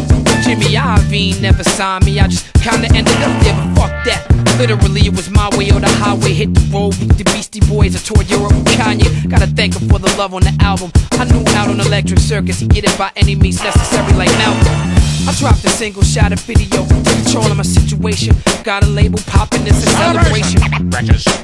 Jimmy 0.43 0.77
Iovine 0.77 1.41
never 1.41 1.65
signed 1.65 2.05
me. 2.05 2.21
I 2.21 2.29
just 2.29 2.47
kinda 2.63 2.89
ended 2.95 3.17
up 3.17 3.43
there, 3.43 3.55
but 3.55 3.75
fuck 3.81 4.05
that. 4.05 4.25
Literally, 4.59 5.03
it 5.07 5.15
was 5.15 5.31
my 5.31 5.49
way 5.57 5.71
or 5.71 5.81
the 5.81 5.89
highway. 5.89 6.33
Hit 6.35 6.55
the 6.55 6.61
road 6.73 6.99
with 6.99 7.17
the 7.17 7.25
Beastie 7.25 7.61
Boys. 7.61 7.95
I 7.95 8.01
toured 8.01 8.29
Europe 8.29 8.53
with 8.53 8.67
Kanye. 8.75 9.31
Gotta 9.31 9.47
thank 9.47 9.77
him 9.77 9.89
for 9.89 9.99
the 9.99 10.11
love 10.19 10.35
on 10.35 10.43
the 10.43 10.55
album. 10.61 10.91
I 11.13 11.25
knew 11.25 11.45
out 11.55 11.69
on 11.69 11.81
Electric 11.81 12.19
Circus, 12.19 12.61
he 12.61 12.67
get 12.67 12.85
it 12.85 12.97
by 12.99 13.11
any 13.17 13.35
means 13.35 13.63
necessary, 13.63 14.13
like 14.15 14.31
Malcolm. 14.39 14.88
I 15.29 15.35
dropped 15.39 15.65
a 15.65 15.69
single 15.69 16.03
shot 16.03 16.33
of 16.33 16.41
video, 16.41 16.87
controlling 16.87 17.57
my 17.57 17.63
situation. 17.63 18.35
Got 18.65 18.85
a 18.85 18.87
label 18.87 19.21
popping, 19.27 19.65
this 19.65 19.85
a 19.85 19.91
celebration. 19.91 20.61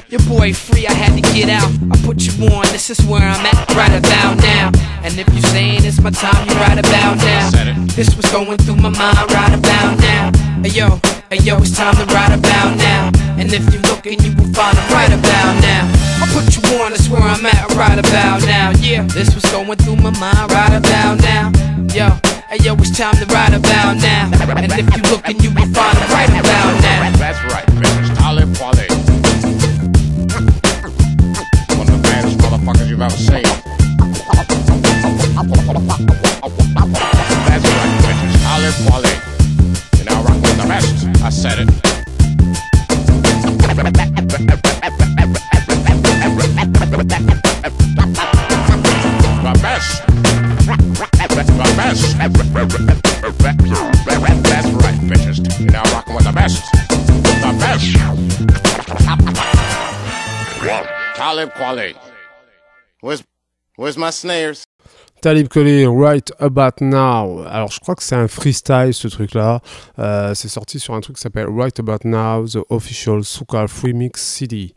Your 0.09 0.21
boy 0.27 0.53
free, 0.53 0.87
I 0.87 0.93
had 0.93 1.13
to 1.13 1.21
get 1.33 1.49
out. 1.49 1.69
I 1.91 1.97
put 2.05 2.21
you 2.25 2.33
on, 2.47 2.63
this 2.73 2.89
is 2.89 2.99
where 3.05 3.21
I'm 3.21 3.45
at, 3.45 3.69
right 3.75 3.93
about 3.93 4.37
now. 4.37 4.71
And 5.03 5.17
if 5.19 5.27
you 5.33 5.41
saying 5.53 5.85
it's 5.85 6.01
my 6.01 6.09
time, 6.09 6.47
you 6.49 6.55
right 6.55 6.79
about 6.79 7.17
now. 7.17 7.85
This 7.95 8.15
was 8.15 8.25
going 8.31 8.57
through 8.57 8.77
my 8.77 8.89
mind, 8.89 9.31
right 9.31 9.53
about 9.53 9.99
now. 9.99 10.31
Hey 10.63 10.69
yo, 10.69 10.99
hey 11.29 11.39
yo, 11.43 11.57
it's 11.57 11.77
time 11.77 11.95
to 11.95 12.05
right 12.13 12.33
about 12.33 12.75
now. 12.77 13.11
And 13.37 13.53
if 13.53 13.61
you're 13.71 13.83
looking, 13.83 14.19
you 14.23 14.35
will 14.35 14.51
find 14.53 14.77
I'm 14.77 14.91
right 14.91 15.13
about 15.13 15.61
now. 15.61 15.85
I 16.21 16.25
put 16.33 16.49
you 16.55 16.63
on, 16.79 16.91
that's 16.91 17.07
where 17.07 17.21
I'm 17.21 17.45
at, 17.45 17.69
right 17.75 17.99
about 17.99 18.41
now. 18.41 18.71
Yeah, 18.79 19.03
this 19.03 19.35
was 19.35 19.45
going 19.51 19.77
through 19.77 19.97
my 19.97 20.11
mind, 20.17 20.51
right 20.51 20.73
about 20.73 21.21
now. 21.21 21.51
Yo, 21.93 22.09
hey 22.49 22.57
yo, 22.63 22.75
it's 22.75 22.91
time 22.91 23.15
to 23.15 23.25
right 23.33 23.53
about 23.53 23.97
now. 23.97 24.29
And 24.55 24.71
if 24.71 24.95
you're 24.95 25.11
looking, 25.11 25.39
you 25.41 25.49
will 25.49 25.67
find 25.73 25.97
I'm 25.97 26.11
right 26.11 26.29
about 26.29 26.81
now. 26.81 27.11
That's 27.17 27.43
right, 27.53 27.65
bitch. 27.65 28.15
Talib 28.17 28.49
Kweli. 28.55 28.87
One 31.77 31.87
of 31.87 31.93
the 31.95 32.01
baddest 32.03 32.37
motherfuckers 32.39 32.87
you've 32.87 33.01
ever 33.01 33.15
seen. 33.15 33.43
That's 37.45 37.65
right, 37.65 37.91
bitches. 38.03 38.35
Talib 38.43 38.75
Kweli. 38.85 39.13
You're 39.97 40.07
now 40.09 40.19
rocking 40.23 40.41
with 40.41 40.57
the 40.57 40.67
best. 40.67 40.95
I 41.23 41.29
said 41.29 41.59
it. 41.59 41.69
The 49.45 49.51
best. 49.61 51.14
Talib 61.15 61.49
Kweli. 61.53 61.95
Where's, 63.01 63.23
where's 63.75 63.97
my 63.97 64.11
snares? 64.11 64.63
Talib 65.21 65.49
Right 65.55 66.31
About 66.39 66.81
Now. 66.81 67.43
Alors, 67.47 67.71
je 67.71 67.79
crois 67.79 67.95
que 67.95 68.03
c'est 68.03 68.15
un 68.15 68.27
freestyle 68.27 68.93
ce 68.93 69.07
truc-là. 69.07 69.59
Euh, 69.97 70.35
c'est 70.35 70.47
sorti 70.47 70.79
sur 70.79 70.93
un 70.93 70.99
truc 71.01 71.15
qui 71.15 71.21
s'appelle 71.23 71.47
Right 71.49 71.79
About 71.79 72.05
Now, 72.07 72.45
The 72.45 72.59
Official 72.69 73.23
Soukal 73.23 73.67
Free 73.67 73.93
Mix 73.93 74.21
CD. 74.21 74.73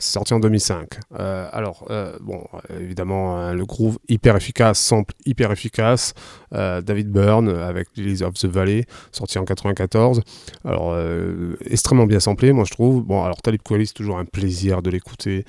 Sorti 0.00 0.32
en 0.32 0.40
2005. 0.40 0.88
Euh, 1.18 1.48
alors, 1.52 1.84
euh, 1.90 2.16
bon, 2.22 2.42
évidemment, 2.80 3.36
hein, 3.36 3.52
le 3.52 3.66
groove 3.66 3.98
hyper 4.08 4.34
efficace, 4.34 4.78
sample 4.78 5.14
hyper 5.26 5.52
efficace. 5.52 6.14
Euh, 6.54 6.80
David 6.80 7.10
Byrne 7.10 7.50
avec 7.50 7.88
Lilies 7.96 8.22
of 8.22 8.32
the 8.34 8.46
Valley, 8.46 8.86
sorti 9.12 9.38
en 9.38 9.44
94. 9.44 10.22
Alors, 10.64 10.96
extrêmement 11.66 12.06
bien 12.06 12.18
samplé, 12.18 12.52
moi 12.52 12.64
je 12.64 12.72
trouve. 12.72 13.04
Bon, 13.04 13.22
alors 13.22 13.42
Talib 13.42 13.60
Kweli, 13.62 13.86
c'est 13.86 13.92
toujours 13.92 14.18
un 14.18 14.24
plaisir 14.24 14.80
de 14.80 14.90
l'écouter. 14.90 15.44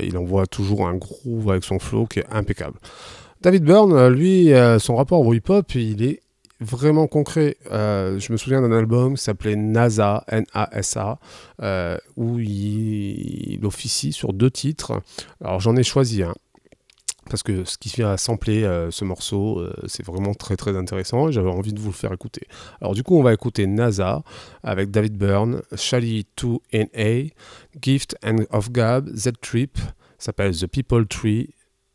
Il 0.00 0.16
envoie 0.16 0.46
toujours 0.46 0.86
un 0.86 0.94
groove 0.94 1.50
avec 1.50 1.64
son 1.64 1.80
flow 1.80 2.06
qui 2.06 2.20
est 2.20 2.26
impeccable. 2.30 2.78
David 3.40 3.64
Byrne, 3.64 4.08
lui, 4.08 4.52
son 4.78 4.94
rapport 4.94 5.26
au 5.26 5.34
hip-hop, 5.34 5.74
il 5.74 6.04
est 6.04 6.20
vraiment 6.60 7.06
concret. 7.06 7.56
Euh, 7.70 8.18
je 8.18 8.32
me 8.32 8.36
souviens 8.36 8.60
d'un 8.60 8.72
album 8.72 9.16
qui 9.16 9.22
s'appelait 9.22 9.56
NASA, 9.56 10.24
N-A-S-A, 10.28 11.18
euh, 11.62 11.98
où 12.16 12.38
il, 12.38 13.60
officie 13.64 14.12
sur 14.12 14.32
deux 14.32 14.50
titres. 14.50 15.00
Alors 15.42 15.60
j'en 15.60 15.76
ai 15.76 15.82
choisi 15.82 16.22
un. 16.22 16.34
Parce 17.28 17.42
que 17.42 17.64
ce 17.64 17.76
qui 17.76 17.90
vient 17.90 18.10
à 18.10 18.16
sampler 18.16 18.64
euh, 18.64 18.90
ce 18.90 19.04
morceau, 19.04 19.62
c'est 19.86 20.04
vraiment 20.04 20.32
très 20.32 20.56
très 20.56 20.74
intéressant 20.74 21.28
et 21.28 21.32
j'avais 21.32 21.50
envie 21.50 21.74
de 21.74 21.80
vous 21.80 21.88
le 21.88 21.94
faire 21.94 22.12
écouter. 22.12 22.46
Alors 22.80 22.94
du 22.94 23.02
coup, 23.02 23.18
on 23.18 23.22
va 23.22 23.34
écouter 23.34 23.66
NASA 23.66 24.22
avec 24.62 24.90
David 24.90 25.18
Byrne, 25.18 25.60
Shally 25.74 26.26
2NA, 26.38 27.32
Gift 27.82 28.16
and 28.24 28.44
of 28.50 28.72
Gab, 28.72 29.14
Z-Trip, 29.14 29.76
s'appelle 30.18 30.56
The 30.56 30.66
People 30.66 31.06
Tree 31.06 31.50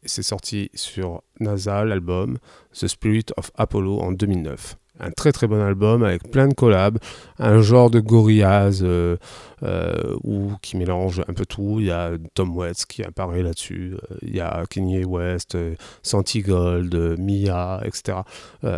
c'est 0.05 0.23
sorti 0.23 0.69
sur 0.73 1.21
NASA, 1.39 1.85
l'album 1.85 2.37
The 2.73 2.87
Spirit 2.87 3.25
of 3.37 3.51
Apollo 3.55 3.99
en 3.99 4.11
2009. 4.11 4.77
Un 4.99 5.09
très 5.09 5.31
très 5.31 5.47
bon 5.47 5.59
album 5.59 6.03
avec 6.03 6.29
plein 6.29 6.47
de 6.47 6.53
collabs, 6.53 6.99
un 7.39 7.61
genre 7.61 7.89
de 7.89 7.99
Gorillaz 7.99 8.83
euh, 8.83 9.17
euh, 9.63 10.15
qui 10.61 10.77
mélange 10.77 11.21
un 11.27 11.33
peu 11.33 11.47
tout. 11.47 11.77
Il 11.79 11.87
y 11.87 11.91
a 11.91 12.11
Tom 12.35 12.55
Waits 12.55 12.85
qui 12.85 13.03
apparaît 13.03 13.41
là-dessus, 13.41 13.95
euh, 13.95 14.17
il 14.21 14.35
y 14.35 14.39
a 14.39 14.63
Kanye 14.69 15.03
West, 15.03 15.57
Santi 16.03 16.41
Gold, 16.41 16.93
euh, 16.93 17.17
Mia, 17.17 17.81
etc. 17.83 18.19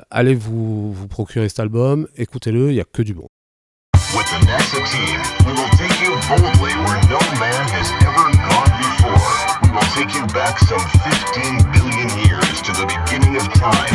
Allez 0.09 0.35
vous, 0.35 0.93
vous 0.93 1.07
procurer 1.09 1.49
cet 1.49 1.59
album, 1.59 2.07
écoutez-le, 2.15 2.69
il 2.69 2.75
n'y 2.75 2.81
a 2.81 2.85
que 2.85 3.01
du 3.01 3.13
bon. 3.13 3.27
We 9.75 9.81
will 9.81 9.87
take 9.91 10.13
you 10.15 10.25
back 10.27 10.57
some 10.57 10.79
15 10.79 11.59
billion 11.75 12.07
years 12.23 12.61
to 12.63 12.71
the 12.71 12.87
beginning 12.87 13.35
of 13.35 13.43
time. 13.59 13.91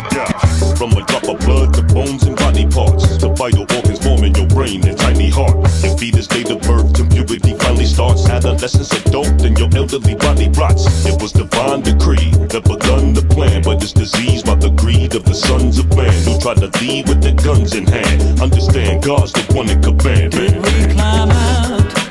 From 0.77 0.91
a 0.93 1.01
drop 1.09 1.25
of 1.25 1.39
blood 1.39 1.73
to 1.73 1.81
bones 1.81 2.21
and 2.21 2.35
body 2.35 2.67
parts, 2.67 3.17
to 3.17 3.33
vital 3.33 3.65
organs 3.73 3.97
forming 3.97 4.35
your 4.35 4.45
brain 4.45 4.85
and 4.87 4.95
tiny 4.95 5.31
heart. 5.31 5.57
Your 5.81 5.97
fetus 5.97 6.27
date 6.27 6.51
of 6.51 6.61
birth 6.61 6.93
to 6.93 7.05
puberty 7.05 7.57
finally 7.57 7.85
starts. 7.85 8.29
Adolescence, 8.29 8.93
adult, 8.93 9.41
and 9.41 9.57
your 9.57 9.69
elderly 9.73 10.13
body 10.13 10.49
rots. 10.49 10.85
It 11.03 11.19
was 11.19 11.31
divine 11.31 11.81
decree 11.81 12.29
that 12.53 12.61
begun 12.61 13.13
the 13.13 13.25
plan 13.33 13.63
but 13.63 13.81
it's 13.81 13.91
diseased 13.91 14.45
by 14.45 14.55
the 14.61 14.69
greed 14.69 15.15
of 15.15 15.25
the 15.25 15.33
sons 15.33 15.79
of 15.79 15.89
man 15.97 16.13
who 16.21 16.37
try 16.37 16.53
to 16.53 16.69
lead 16.77 17.09
with 17.09 17.23
their 17.23 17.33
guns 17.33 17.73
in 17.73 17.87
hand. 17.87 18.39
Understand, 18.39 19.01
God's 19.01 19.33
the 19.33 19.41
one 19.57 19.65
that 19.65 19.81
command, 19.81 20.37
man. 20.37 20.61
We 20.61 20.93
climb 20.93 21.31
out 21.31 22.10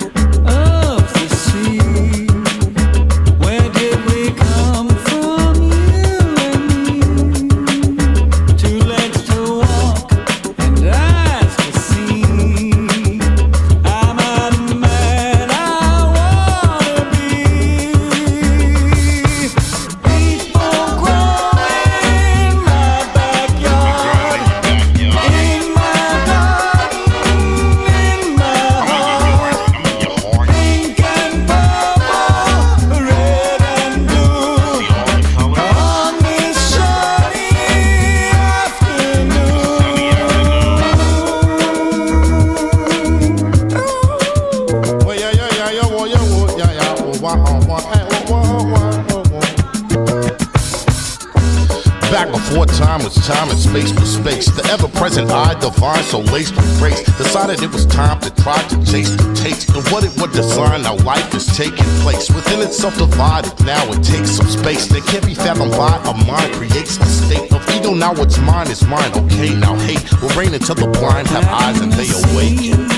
time 53.30 53.50
and 53.50 53.58
space 53.58 53.92
for 53.92 54.06
space. 54.06 54.46
The 54.46 54.66
ever 54.74 54.88
present 54.98 55.30
I, 55.30 55.54
divine, 55.60 56.02
so 56.02 56.18
laced 56.34 56.56
with 56.56 56.66
grace, 56.78 57.00
decided 57.16 57.62
it 57.62 57.70
was 57.70 57.86
time 57.86 58.18
to 58.22 58.30
try 58.42 58.58
to 58.58 58.76
chase 58.84 59.14
the 59.14 59.30
taste 59.34 59.70
of 59.76 59.86
what 59.92 60.02
it 60.02 60.12
would 60.20 60.32
design. 60.32 60.82
Now 60.82 60.96
life 61.06 61.32
is 61.34 61.46
taking 61.56 61.86
place 62.02 62.28
within 62.30 62.60
itself 62.60 62.98
divided. 62.98 63.54
Now 63.64 63.82
it 63.92 64.02
takes 64.02 64.30
some 64.32 64.48
space 64.48 64.86
that 64.88 65.06
can't 65.06 65.24
be 65.24 65.34
fathomed 65.34 65.72
by 65.72 65.94
a 66.10 66.14
mind. 66.26 66.50
Creates 66.54 66.98
a 66.98 67.06
state 67.06 67.52
of 67.52 67.62
ego. 67.70 67.94
Now 67.94 68.12
what's 68.14 68.38
mine 68.38 68.68
is 68.70 68.82
mine. 68.86 69.12
Okay, 69.14 69.54
now 69.54 69.76
hate 69.86 70.02
will 70.20 70.34
reign 70.34 70.52
until 70.54 70.74
the 70.74 70.88
blind 70.98 71.28
have 71.28 71.46
eyes 71.46 71.80
and 71.80 71.92
they 71.92 72.10
awaken. 72.10 72.89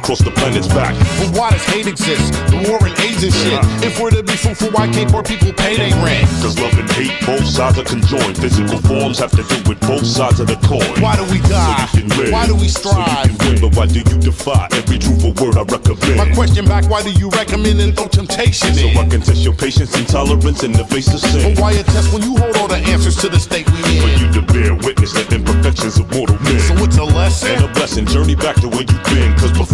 Across 0.00 0.20
the 0.24 0.30
planet's 0.32 0.66
back. 0.68 0.96
But 1.20 1.36
why 1.36 1.50
does 1.50 1.64
hate 1.68 1.86
exist? 1.86 2.32
The 2.48 2.64
war 2.68 2.80
and 2.80 2.96
AIDS 3.04 3.22
and 3.22 3.34
shit. 3.36 3.60
If 3.84 4.00
we're 4.00 4.10
to 4.10 4.22
be 4.22 4.32
fruitful, 4.32 4.70
why 4.72 4.88
can't 4.88 5.12
more 5.12 5.22
people 5.22 5.52
pay 5.52 5.76
their 5.76 5.92
rent? 6.02 6.24
Cause 6.40 6.58
love 6.58 6.72
and 6.80 6.88
hate, 6.96 7.12
both 7.26 7.44
sides 7.44 7.78
are 7.78 7.84
conjoined. 7.84 8.36
Physical 8.40 8.78
forms 8.88 9.18
have 9.20 9.30
to 9.36 9.44
do 9.44 9.56
with 9.68 9.78
both 9.84 10.06
sides 10.06 10.40
of 10.40 10.46
the 10.48 10.56
coin. 10.64 10.88
Why 11.04 11.16
do 11.16 11.24
we 11.28 11.38
die? 11.46 11.86
So 11.92 11.98
you 12.00 12.08
live. 12.16 12.32
Why 12.32 12.46
do 12.46 12.56
we 12.56 12.68
So 12.68 12.88
you 12.88 13.04
strive? 13.04 13.28
can 13.28 13.36
win, 13.44 13.60
but 13.60 13.76
why 13.76 13.86
do 13.86 14.00
you 14.00 14.16
defy 14.24 14.68
every 14.72 14.98
truthful 14.98 15.32
word 15.36 15.56
I 15.60 15.64
recommend? 15.68 16.16
My 16.16 16.28
question 16.34 16.64
back, 16.64 16.88
why 16.88 17.02
do 17.02 17.12
you 17.12 17.28
recommend 17.36 17.80
and 17.80 17.92
throw 17.94 18.08
temptation 18.08 18.72
So 18.74 18.88
in? 18.88 18.96
I 18.96 19.04
can 19.08 19.20
test 19.20 19.44
your 19.44 19.54
patience 19.54 19.92
and 19.94 20.08
tolerance 20.08 20.64
in 20.64 20.72
the 20.72 20.84
face 20.88 21.12
of 21.12 21.20
sin. 21.20 21.54
But 21.54 21.60
why 21.60 21.72
a 21.76 21.84
test 21.84 22.12
when 22.12 22.22
you 22.22 22.36
hold 22.40 22.56
all 22.56 22.68
the 22.68 22.80
answers 22.88 23.16
to 23.20 23.28
the 23.28 23.38
state 23.38 23.68
we 23.70 23.80
For 24.00 24.08
in? 24.08 24.16
you 24.18 24.28
to 24.40 24.42
bear 24.48 24.72
witness 24.74 25.12
the 25.12 25.28
imperfections 25.34 25.98
of 26.00 26.08
mortal 26.10 26.40
men. 26.40 26.58
So 26.60 26.74
it's 26.84 26.96
a 26.96 27.04
lesson? 27.04 27.52
And 27.52 27.64
a 27.64 27.72
blessing, 27.74 28.06
journey 28.06 28.34
back 28.34 28.56
to 28.64 28.68
where. 28.68 28.80
Cause 28.80 29.09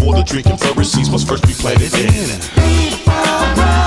before 0.07 0.23
the 0.23 0.57
flourish, 0.57 0.89
seeds 0.89 1.11
must 1.11 1.27
first 1.27 1.47
be 1.47 1.53
planted 1.53 1.93
in. 1.95 3.86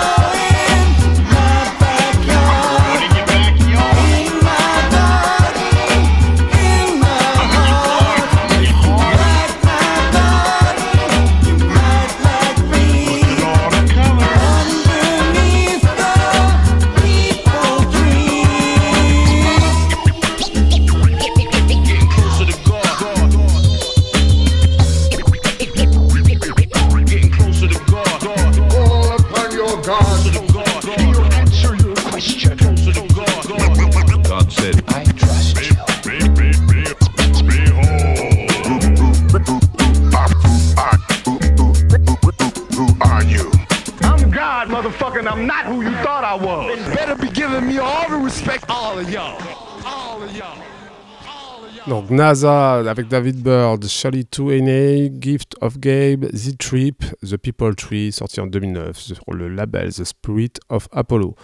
Donc 51.88 52.10
NASA 52.10 52.76
avec 52.76 53.08
David 53.08 53.42
Bird, 53.42 53.86
Charlie 53.88 54.28
2NA, 54.32 55.12
Gift 55.22 55.56
of 55.62 55.80
Gabe, 55.80 56.26
The 56.32 56.58
Trip, 56.58 57.04
The 57.24 57.38
People 57.38 57.76
Tree, 57.76 58.12
sorti 58.12 58.42
en 58.42 58.48
2009 58.48 58.98
sur 58.98 59.34
le 59.34 59.48
label 59.48 59.94
The 59.94 60.04
Spirit 60.04 60.54
of 60.70 60.88
Apollo. 60.92 61.36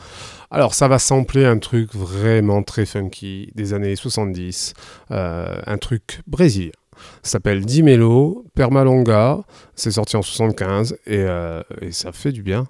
Alors 0.52 0.74
ça 0.74 0.88
va 0.88 1.00
sampler 1.00 1.46
un 1.46 1.58
truc 1.58 1.96
vraiment 1.96 2.62
très 2.64 2.86
funky 2.86 3.52
des 3.56 3.74
années 3.74 3.96
70, 3.96 4.74
euh, 5.12 5.56
un 5.66 5.78
truc 5.78 6.22
brésilien. 6.28 6.72
Ça 7.24 7.32
s'appelle 7.32 7.66
Dimelo, 7.66 8.46
Permalonga, 8.54 9.40
c'est 9.76 9.92
sorti 9.92 10.16
en 10.16 10.22
75 10.22 10.98
et, 11.06 11.18
euh, 11.20 11.62
et 11.82 11.92
ça 11.92 12.12
fait 12.12 12.32
du 12.32 12.44
bien. 12.44 12.68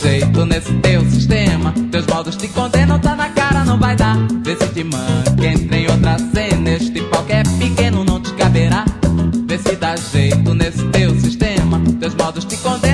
Jeito 0.00 0.44
nesse 0.46 0.72
teu 0.74 1.00
sistema. 1.10 1.74
Teus 1.90 2.06
modos 2.06 2.36
te 2.36 2.46
condenam, 2.48 2.98
tá 3.00 3.16
na 3.16 3.28
cara, 3.30 3.64
não 3.64 3.78
vai 3.78 3.96
dar. 3.96 4.16
Vê 4.44 4.56
se 4.56 4.68
te 4.68 4.84
manca, 4.84 5.44
entra 5.44 5.76
em 5.76 5.90
outra 5.90 6.16
cena. 6.18 6.70
Este 6.70 7.00
que 7.00 7.32
é 7.32 7.42
pequeno 7.58 8.04
não 8.04 8.20
te 8.20 8.32
caberá. 8.34 8.84
Vê 9.46 9.58
se 9.58 9.74
dá 9.76 9.96
jeito 9.96 10.54
nesse 10.54 10.84
teu 10.88 11.18
sistema. 11.18 11.80
Teus 12.00 12.14
modos 12.14 12.44
te 12.44 12.56
condenam, 12.58 12.87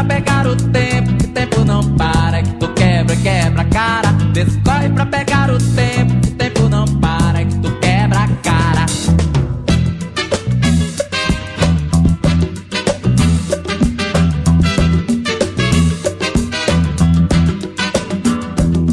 pra 0.00 0.04
pegar 0.04 0.46
o 0.46 0.56
tempo, 0.56 1.16
que 1.16 1.26
o 1.26 1.28
tempo 1.28 1.64
não 1.64 1.82
para, 1.96 2.42
que 2.42 2.52
tu 2.54 2.68
quebra, 2.68 3.16
quebra 3.16 3.62
a 3.62 3.64
cara. 3.66 4.12
Vê 4.32 4.46
se 4.46 4.58
corre 4.60 4.88
pra 4.88 5.06
pegar 5.06 5.50
o 5.50 5.58
tempo, 5.58 6.20
que 6.20 6.28
o 6.28 6.34
tempo 6.36 6.68
não 6.68 6.84
para, 6.86 7.44
que 7.44 7.54
tu 7.56 7.70
quebra 7.80 8.20
a 8.20 8.28
cara. 8.28 8.86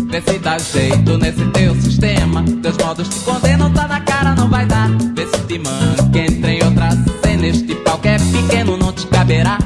Vê 0.09 0.21
se 0.21 0.39
dá 0.39 0.57
jeito 0.57 1.17
nesse 1.17 1.45
teu 1.51 1.75
sistema. 1.75 2.43
Teus 2.61 2.77
modos 2.77 3.07
te 3.07 3.19
condenam, 3.21 3.71
tá 3.71 3.87
na 3.87 4.01
cara, 4.01 4.35
não 4.35 4.49
vai 4.49 4.65
dar. 4.65 4.89
Vê 5.15 5.25
se 5.25 5.39
te 5.43 5.59
manca, 5.59 6.19
entra 6.19 6.51
em 6.51 6.63
outra 6.63 6.89
cena. 7.23 7.47
Este 7.47 7.75
pau 7.75 7.97
que 7.99 8.09
é 8.09 8.17
pequeno 8.17 8.75
não 8.75 8.91
te 8.91 9.07
caberá. 9.07 9.57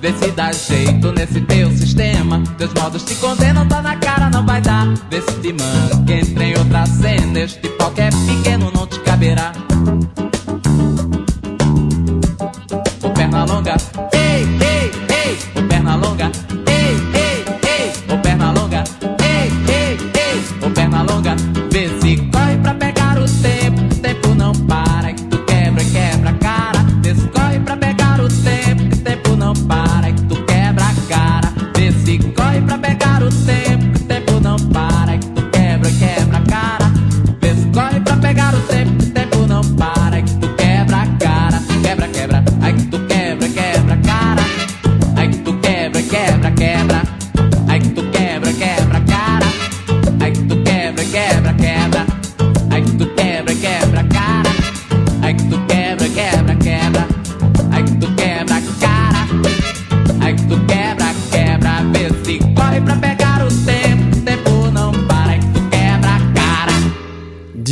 Vê 0.00 0.14
se 0.14 0.30
dá 0.30 0.50
jeito 0.50 1.12
nesse 1.12 1.40
teu 1.42 1.70
sistema. 1.72 2.42
Teus 2.56 2.72
modos 2.72 3.02
te 3.04 3.14
condenam, 3.16 3.68
tá 3.68 3.82
na 3.82 3.96
cara, 3.96 4.30
não 4.30 4.44
vai 4.46 4.60
dar. 4.62 4.86
Vê 5.10 5.20
se 5.20 5.32
te 5.40 5.52
manca, 5.52 6.12
entra 6.12 6.44
em 6.44 6.56
outra 6.56 6.86
cena. 6.86 7.38
Este 7.38 7.60
que 7.60 8.00
é 8.00 8.08
pequeno 8.10 8.70
não 8.74 8.86
te 8.86 8.98
caberá. 9.00 9.52
O 13.02 13.10
perna 13.10 13.44
longa, 13.44 13.76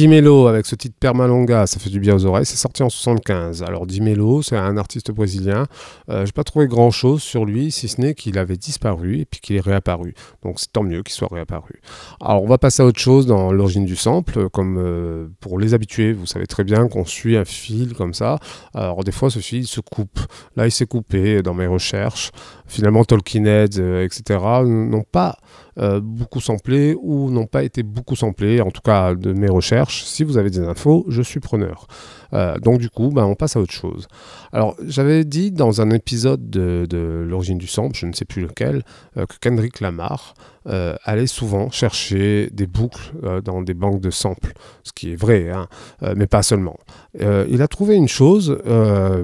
Dimelo 0.09 0.47
avec 0.47 0.64
ce 0.64 0.75
titre 0.75 0.97
Permalonga, 0.99 1.66
ça 1.66 1.79
fait 1.79 1.90
du 1.90 2.01
bien 2.01 2.14
aux 2.14 2.25
oreilles, 2.25 2.47
c'est 2.47 2.57
sorti 2.57 2.83
en 2.83 2.88
75. 2.88 3.62
Alors 3.62 3.87
Dimelo, 3.87 4.40
c'est 4.40 4.57
un 4.57 4.79
artiste 4.79 5.11
brésilien. 5.11 5.66
Euh, 6.09 6.25
J'ai 6.25 6.33
pas 6.33 6.44
trouvé 6.44 6.66
grand 6.66 6.90
chose 6.90 7.23
sur 7.23 7.44
lui, 7.44 7.71
si 7.71 7.88
ce 7.88 8.01
n'est 8.01 8.14
qu'il 8.14 8.38
avait 8.38 8.57
disparu 8.57 9.18
et 9.18 9.25
puis 9.27 9.40
qu'il 9.40 9.57
est 9.57 9.61
réapparu. 9.61 10.14
Donc 10.42 10.61
c'est 10.61 10.73
tant 10.73 10.83
mieux 10.83 11.02
qu'il 11.02 11.13
soit 11.13 11.29
réapparu. 11.31 11.83
Alors 12.23 12.42
on 12.42 12.46
va 12.46 12.56
passer 12.56 12.83
à 12.83 12.87
autre 12.87 12.98
chose 12.98 13.27
dans 13.27 13.52
l'origine 13.52 13.85
du 13.85 13.96
sample, 13.96 14.48
comme 14.48 14.79
euh, 14.79 15.29
pour 15.40 15.59
les 15.59 15.75
habitués, 15.75 16.15
vous 16.15 16.25
savez 16.25 16.46
très 16.46 16.65
bien 16.65 16.88
qu'on 16.88 17.04
suit 17.04 17.37
un 17.37 17.44
fil 17.44 17.92
comme 17.92 18.15
ça. 18.15 18.38
Alors 18.73 19.04
des 19.04 19.13
fois 19.13 19.29
ce 19.29 19.40
fil 19.40 19.67
se 19.67 19.81
coupe. 19.83 20.21
Là 20.56 20.67
il 20.67 20.73
s'est 20.73 20.87
coupé 20.87 21.42
dans 21.42 21.52
mes 21.52 21.67
recherches. 21.67 22.31
Finalement 22.67 23.04
Tolkien 23.04 23.44
Heads, 23.44 23.79
euh, 23.79 24.06
etc. 24.06 24.40
n'ont 24.65 25.04
pas 25.13 25.37
euh, 25.79 26.00
beaucoup 26.00 26.40
samplé 26.40 26.96
ou 27.00 27.31
n'ont 27.31 27.46
pas 27.46 27.62
été 27.62 27.83
beaucoup 27.83 28.16
samplés, 28.16 28.60
en 28.60 28.70
tout 28.70 28.81
cas 28.81 29.14
de 29.14 29.33
mes 29.33 29.48
recherches. 29.48 30.04
Si 30.04 30.24
vous 30.24 30.37
avez 30.37 30.50
des 30.50 30.60
infos, 30.60 31.04
je 31.08 31.22
suis 31.22 31.40
preneur. 31.40 31.87
Euh, 32.35 32.58
donc 32.58 32.79
du 32.79 32.90
coup, 32.90 33.10
bah, 33.10 33.26
on 33.26 33.35
passe 33.35 33.56
à 33.56 33.60
autre 33.60 33.72
chose. 33.72 34.08
Alors 34.52 34.76
j'avais 34.85 35.24
dit 35.24 35.50
dans 35.50 35.81
un 35.81 35.90
épisode 35.90 36.50
de, 36.50 36.87
l'origine 37.29 37.58
du 37.58 37.66
sample, 37.66 37.96
je 37.96 38.06
ne 38.06 38.12
sais 38.12 38.24
plus 38.24 38.42
lequel, 38.42 38.83
euh, 39.16 39.26
que 39.26 39.35
Kendrick 39.40 39.81
Lamar 39.81 40.35
euh, 40.66 40.96
allait 41.04 41.26
souvent 41.26 41.70
chercher 41.70 42.50
des 42.52 42.66
boucles 42.66 43.12
dans 43.44 43.62
des 43.62 43.74
banques 43.74 44.00
de 44.00 44.10
samples, 44.10 44.52
ce 44.83 44.92
qui 44.92 45.12
est 45.12 45.16
vrai, 45.16 45.50
hein, 45.50 45.68
mais 46.16 46.26
pas 46.26 46.42
seulement. 46.42 46.76
Il 47.18 47.62
a 47.62 47.68
trouvé 47.68 47.94
une 47.94 48.08
chose 48.08 48.58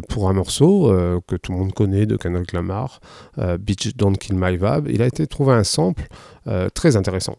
pour 0.09 0.28
un 0.28 0.32
morceau 0.32 0.92
que 1.26 1.36
tout 1.36 1.52
le 1.52 1.59
monde 1.59 1.72
connaît 1.72 2.07
de 2.07 2.16
Kendrick 2.16 2.52
Lamar, 2.52 3.00
Bitch 3.59 3.94
Don't 3.96 4.16
Kill 4.16 4.36
My 4.36 4.52
Vibe. 4.52 4.88
Il 4.88 5.02
a 5.02 5.07
été 5.07 5.26
trouvé 5.26 5.52
un 5.52 5.64
sample 5.64 6.07
très 6.74 6.96
intéressant. 6.96 7.36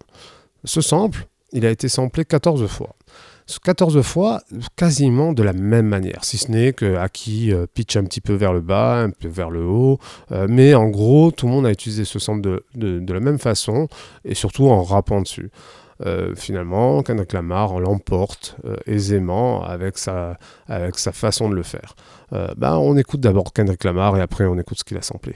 Ce 0.63 0.81
sample, 0.81 1.27
il 1.51 1.65
a 1.65 1.71
été 1.71 1.89
samplé 1.89 2.25
14 2.25 2.67
fois. 2.67 2.95
14 3.63 4.01
fois 4.01 4.41
quasiment 4.75 5.31
de 5.31 5.43
la 5.43 5.53
même 5.53 5.85
manière, 5.85 6.23
si 6.23 6.37
ce 6.37 6.51
n'est 6.51 6.73
que 6.73 6.95
Aki 6.95 7.53
euh, 7.53 7.67
pitch 7.71 7.95
un 7.95 8.03
petit 8.03 8.21
peu 8.21 8.33
vers 8.33 8.53
le 8.53 8.61
bas, 8.61 9.01
un 9.03 9.11
peu 9.11 9.27
vers 9.27 9.51
le 9.51 9.63
haut, 9.63 9.99
euh, 10.31 10.47
mais 10.49 10.73
en 10.73 10.87
gros 10.87 11.31
tout 11.31 11.45
le 11.45 11.51
monde 11.51 11.65
a 11.65 11.71
utilisé 11.71 12.05
ce 12.05 12.17
sample 12.17 12.61
de, 12.73 13.13
la 13.13 13.19
même 13.19 13.37
façon 13.37 13.87
et 14.23 14.33
surtout 14.33 14.67
en 14.67 14.83
rappant 14.83 15.21
dessus. 15.21 15.51
Euh, 16.05 16.35
finalement, 16.35 17.03
Kendrick 17.03 17.31
Lamar 17.31 17.79
l'emporte 17.79 18.57
aisément 18.85 19.63
avec 19.63 19.97
sa, 19.97 20.37
façon 21.13 21.49
de 21.49 21.55
le 21.55 21.63
faire. 21.63 21.95
Ben, 22.31 22.77
on 22.77 22.97
écoute 22.97 23.21
d'abord 23.21 23.53
Kendrick 23.53 23.83
Lamar 23.83 24.17
et 24.17 24.21
après 24.21 24.45
on 24.45 24.57
écoute 24.57 24.79
ce 24.79 24.83
qu'il 24.83 24.97
a 24.97 25.01
samplé. 25.01 25.35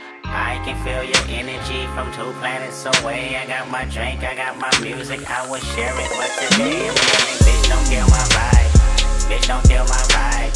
I 0.31 0.61
can 0.63 0.79
feel 0.83 1.03
your 1.03 1.23
energy 1.27 1.85
from 1.93 2.11
two 2.13 2.31
planets 2.39 2.85
away. 2.85 3.35
I 3.35 3.45
got 3.45 3.69
my 3.69 3.85
drink, 3.85 4.23
I 4.23 4.35
got 4.35 4.57
my 4.57 4.71
music, 4.79 5.29
I 5.29 5.49
would 5.49 5.61
share 5.61 5.91
it, 5.91 6.09
but 6.15 6.31
today 6.39 6.87
I'm 6.87 6.95
yelling, 6.95 7.39
bitch, 7.43 7.63
don't 7.67 7.85
kill 7.91 8.07
my 8.07 8.23
vibe. 8.31 8.71
Bitch, 9.27 9.47
don't 9.47 9.63
kill 9.67 9.83
my 9.85 10.03
vibe. 10.11 10.51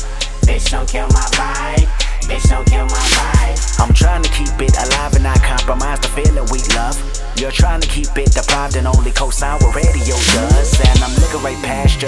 Bitch, 0.47 0.71
don't 0.71 0.87
kill 0.87 1.07
my 1.07 1.27
vibe. 1.35 1.87
Bitch, 2.27 2.49
don't 2.49 2.65
kill 2.67 2.85
my 2.85 3.05
vibe. 3.15 3.79
I'm 3.79 3.93
trying 3.93 4.23
to 4.23 4.29
keep 4.31 4.51
it 4.59 4.75
alive 4.77 5.13
and 5.13 5.23
not 5.23 5.41
compromise 5.43 5.99
the 5.99 6.07
feeling 6.09 6.47
we 6.51 6.59
love. 6.75 6.95
You're 7.37 7.51
trying 7.51 7.81
to 7.81 7.87
keep 7.87 8.17
it 8.17 8.31
deprived 8.31 8.75
and 8.75 8.87
only 8.87 9.11
co-sign 9.11 9.59
what 9.59 9.75
radio 9.75 10.15
does. 10.15 10.79
And 10.79 11.03
I'm 11.03 11.15
looking 11.19 11.43
right 11.43 11.61
past 11.63 12.01
you. 12.01 12.07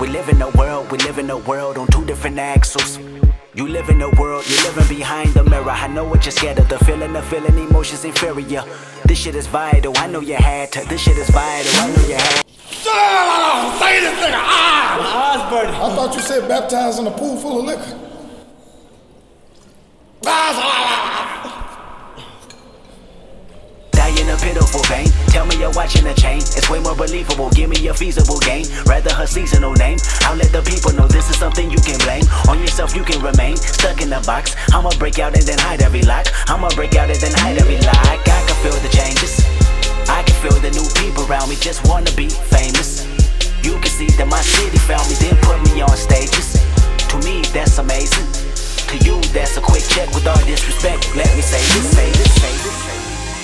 We 0.00 0.06
live 0.06 0.28
in 0.28 0.40
a 0.40 0.48
world, 0.50 0.92
we 0.92 0.98
live 0.98 1.18
in 1.18 1.28
a 1.28 1.36
world 1.38 1.76
on 1.76 1.88
two 1.88 2.04
different 2.04 2.38
axles. 2.38 3.00
You 3.54 3.66
live 3.66 3.88
in 3.88 4.00
a 4.00 4.08
world, 4.10 4.44
you're 4.48 4.62
living 4.62 4.96
behind 4.96 5.34
the 5.34 5.42
mirror. 5.42 5.70
I 5.70 5.88
know 5.88 6.04
what 6.04 6.24
you're 6.24 6.30
scared 6.30 6.60
of, 6.60 6.68
the 6.68 6.78
feeling, 6.84 7.12
the 7.12 7.22
feeling, 7.22 7.58
emotions 7.58 8.04
inferior. 8.04 8.62
This 9.06 9.18
shit 9.18 9.34
is 9.34 9.48
vital, 9.48 9.92
I 9.96 10.06
know 10.06 10.20
you 10.20 10.36
had 10.36 10.70
to. 10.72 10.88
This 10.88 11.00
shit 11.00 11.18
is 11.18 11.28
vital, 11.30 11.72
I 11.80 11.88
know 11.88 12.06
you 12.06 12.14
had 12.14 12.44
Say 13.78 14.00
this 14.00 14.14
nigga! 14.20 14.38
Ah! 14.38 14.98
My 14.98 15.42
eyes 15.42 15.50
burning. 15.50 15.74
I 15.74 15.94
thought 15.96 16.14
you 16.14 16.20
said 16.20 16.48
baptized 16.48 17.00
in 17.00 17.06
a 17.08 17.10
pool 17.10 17.36
full 17.36 17.58
of 17.58 17.64
liquor. 17.64 17.98
Die 20.22 21.47
in 24.28 24.34
a 24.34 24.40
pitiful 24.40 24.82
pain. 24.84 25.08
Tell 25.32 25.46
me 25.46 25.56
you're 25.56 25.72
watching 25.72 26.06
a 26.06 26.14
chain. 26.14 26.38
It's 26.38 26.68
way 26.68 26.80
more 26.80 26.94
believable. 26.94 27.48
Give 27.50 27.70
me 27.70 27.88
a 27.88 27.94
feasible 27.94 28.38
game. 28.38 28.64
Rather 28.84 29.12
her 29.14 29.26
seasonal 29.26 29.72
name. 29.72 29.98
I'll 30.28 30.36
let 30.36 30.52
the 30.52 30.62
people 30.62 30.92
know 30.92 31.08
this 31.08 31.30
is 31.30 31.36
something 31.38 31.70
you 31.70 31.80
can 31.80 31.98
blame. 32.04 32.24
On 32.48 32.60
yourself, 32.60 32.94
you 32.94 33.02
can 33.02 33.22
remain 33.22 33.56
stuck 33.56 34.02
in 34.02 34.10
the 34.10 34.20
box. 34.26 34.54
I'ma 34.72 34.90
break 34.98 35.18
out 35.18 35.34
and 35.34 35.42
then 35.42 35.58
hide 35.58 35.80
every 35.82 36.02
lock. 36.02 36.26
I'ma 36.48 36.68
break 36.76 36.94
out 36.96 37.08
and 37.08 37.18
then 37.20 37.32
hide 37.40 37.56
every 37.56 37.78
lock. 37.80 37.96
I 37.96 38.20
can 38.20 38.56
feel 38.60 38.76
the 38.84 38.92
changes. 38.92 39.40
I 40.08 40.22
can 40.22 40.36
feel 40.44 40.56
the 40.60 40.72
new 40.76 40.88
people 41.00 41.24
around 41.24 41.48
me 41.48 41.56
just 41.56 41.86
wanna 41.88 42.12
be 42.12 42.28
famous. 42.28 43.06
You 43.64 43.80
can 43.80 43.92
see 43.92 44.08
that 44.20 44.28
my 44.28 44.40
city 44.40 44.78
found 44.78 45.08
me, 45.08 45.16
then 45.24 45.36
put 45.40 45.56
me 45.72 45.80
on 45.80 45.96
stages. 45.96 46.60
To 47.12 47.16
me, 47.24 47.42
that's 47.52 47.78
amazing. 47.78 48.28
To 48.92 48.96
you, 49.04 49.20
that's 49.32 49.56
a 49.56 49.60
quick 49.60 49.84
check 49.88 50.08
with 50.12 50.26
all 50.26 50.40
disrespect. 50.44 51.16
Let 51.16 51.28
me 51.36 51.42
say 51.42 51.60
this, 51.72 51.86
say 51.96 52.08
this, 52.12 52.32
say 52.40 52.52
this. 52.52 52.72
Say 52.76 52.92
this. 52.92 52.97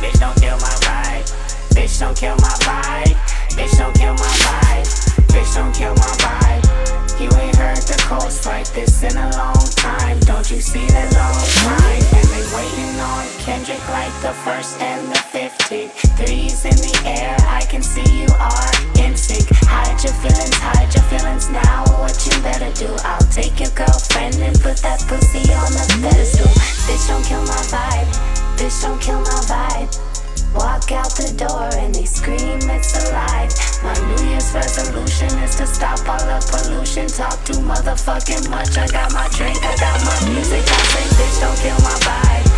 Bitch, 0.00 0.18
don't 0.20 0.36
kill 0.40 0.56
my 0.58 0.74
vibe. 0.84 1.26
Bitch, 1.74 1.98
don't 1.98 2.16
kill 2.16 2.36
my 2.36 2.54
vibe. 2.64 3.16
Bitch, 3.56 3.76
don't 3.78 3.94
kill 3.96 4.14
my 4.14 4.34
vibe. 4.44 4.86
Bitch, 5.32 5.54
don't 5.54 5.74
kill 5.74 5.94
my 5.94 6.12
vibe. 6.20 6.64
You 7.20 7.32
ain't 7.40 7.56
heard 7.56 7.80
the 7.80 7.96
coast 8.04 8.44
like 8.44 8.68
this 8.72 9.02
in 9.02 9.16
a 9.16 9.30
long 9.36 9.64
time. 9.76 10.20
Don't 10.20 10.50
you 10.50 10.60
see 10.60 10.84
the 10.84 11.04
long 11.16 11.40
line? 11.64 12.04
And 12.12 12.28
they 12.28 12.44
waiting 12.52 13.00
on 13.00 13.24
Kendrick 13.40 13.80
like 13.88 14.12
the 14.20 14.32
first 14.44 14.80
and 14.82 15.08
the 15.08 15.18
fifteenth. 15.32 15.92
Threes 16.20 16.64
in 16.66 16.76
the 16.76 17.02
air, 17.06 17.36
I 17.48 17.64
can 17.64 17.82
see 17.82 18.04
you 18.20 18.28
are 18.36 18.72
in 19.00 19.16
sync. 19.16 19.48
Hide 19.64 19.96
your 20.04 20.12
feelings, 20.20 20.56
hide 20.60 20.92
your 20.92 21.04
feelings 21.04 21.48
now. 21.48 21.84
What 21.96 22.20
you 22.26 22.36
better 22.42 22.70
do? 22.76 22.92
I'll 23.00 23.26
take 23.32 23.58
your 23.60 23.72
girlfriend 23.72 24.36
and 24.36 24.54
put 24.60 24.76
that 24.84 25.00
pussy 25.08 25.48
on 25.56 25.72
the 25.72 25.84
pedestal. 26.04 26.52
Bitch, 26.84 27.08
don't 27.08 27.24
kill 27.24 27.40
my 27.48 27.62
vibe. 27.72 28.35
Bitch, 28.56 28.82
don't 28.82 29.00
kill 29.00 29.20
my 29.20 29.40
vibe. 29.44 29.92
Walk 30.54 30.90
out 30.90 31.12
the 31.12 31.28
door 31.36 31.68
and 31.76 31.94
they 31.94 32.06
scream 32.06 32.56
it's 32.72 32.96
alive. 33.04 33.52
My 33.84 33.92
New 34.08 34.30
Year's 34.30 34.52
resolution 34.54 35.28
is 35.44 35.56
to 35.56 35.66
stop 35.66 36.00
all 36.08 36.18
the 36.24 36.40
pollution. 36.48 37.06
Talk 37.06 37.36
too 37.44 37.60
motherfucking 37.60 38.48
much. 38.48 38.78
I 38.78 38.86
got 38.88 39.12
my 39.12 39.28
drink, 39.36 39.58
I 39.60 39.76
got 39.76 40.00
my 40.08 40.32
music. 40.32 40.64
I 40.64 40.80
say, 40.88 41.06
bitch, 41.20 41.40
don't 41.40 41.58
kill 41.60 41.78
my 41.84 41.96
vibe. 42.00 42.48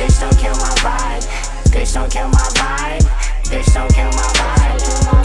Bitch, 0.00 0.20
don't 0.20 0.38
kill 0.38 0.56
my 0.56 0.72
vibe. 0.80 1.24
Bitch, 1.68 1.92
don't 1.92 2.10
kill 2.10 2.28
my 2.28 2.48
vibe. 2.56 3.04
Bitch, 3.52 3.74
don't 3.74 3.92
kill 3.92 4.08
my 4.08 4.28
vibe. 4.32 5.21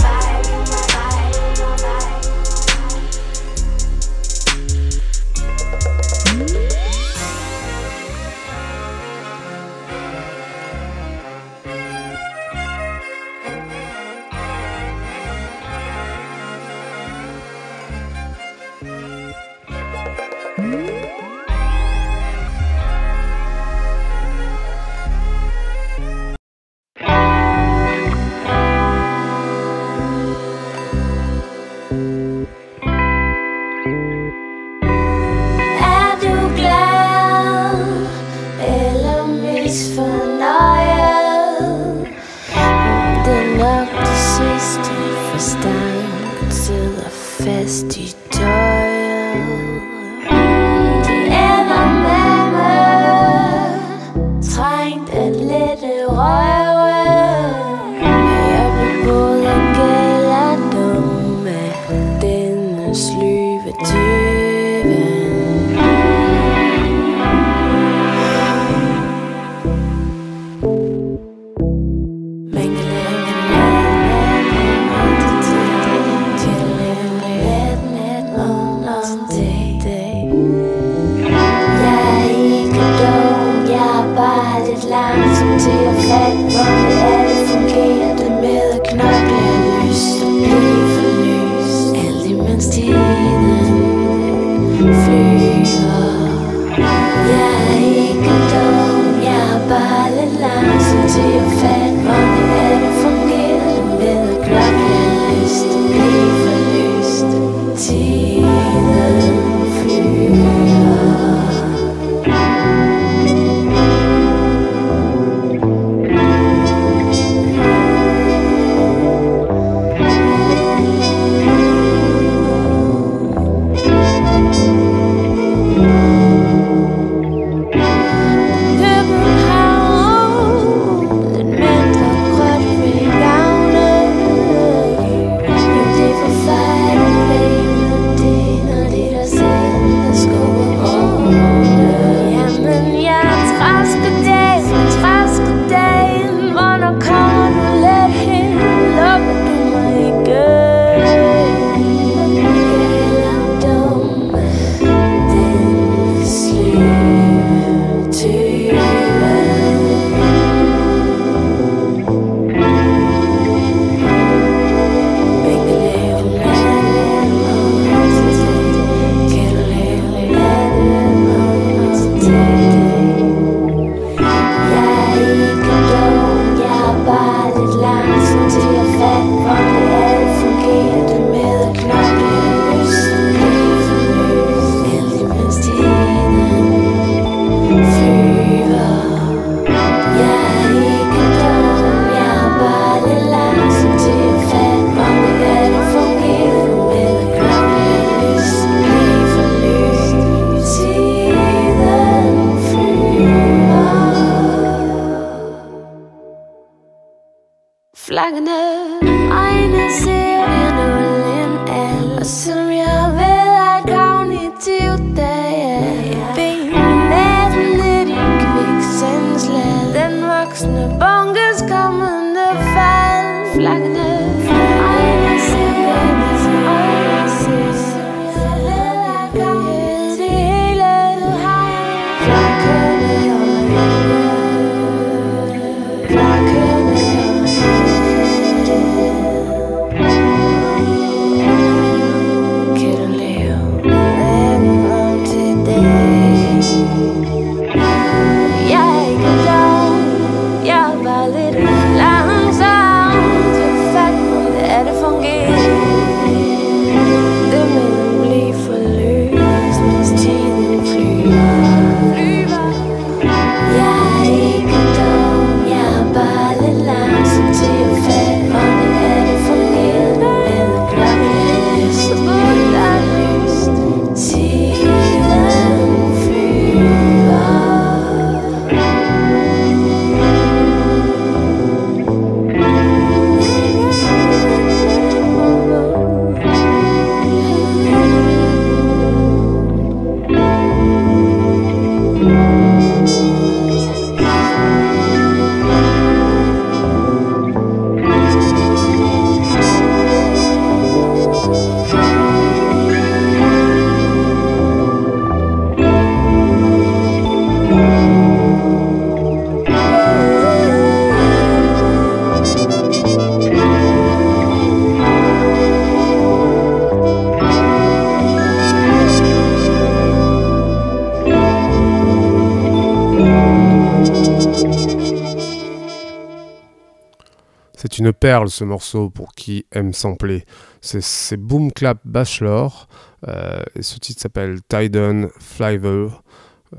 Une 328.00 328.14
perle 328.14 328.50
ce 328.50 328.64
morceau 328.64 329.10
pour 329.10 329.34
qui 329.34 329.66
aime 329.72 329.94
sampler. 329.94 330.44
C'est- 330.82 331.38
Boom 331.38 331.72
Clap 331.72 332.00
Bachelor. 332.06 332.88
euh, 333.28 333.64
et 333.76 333.82
ce 333.82 333.98
titre 333.98 334.22
s'appelle 334.22 334.60
Tidon 334.70 335.30
Flyver. 335.40 336.10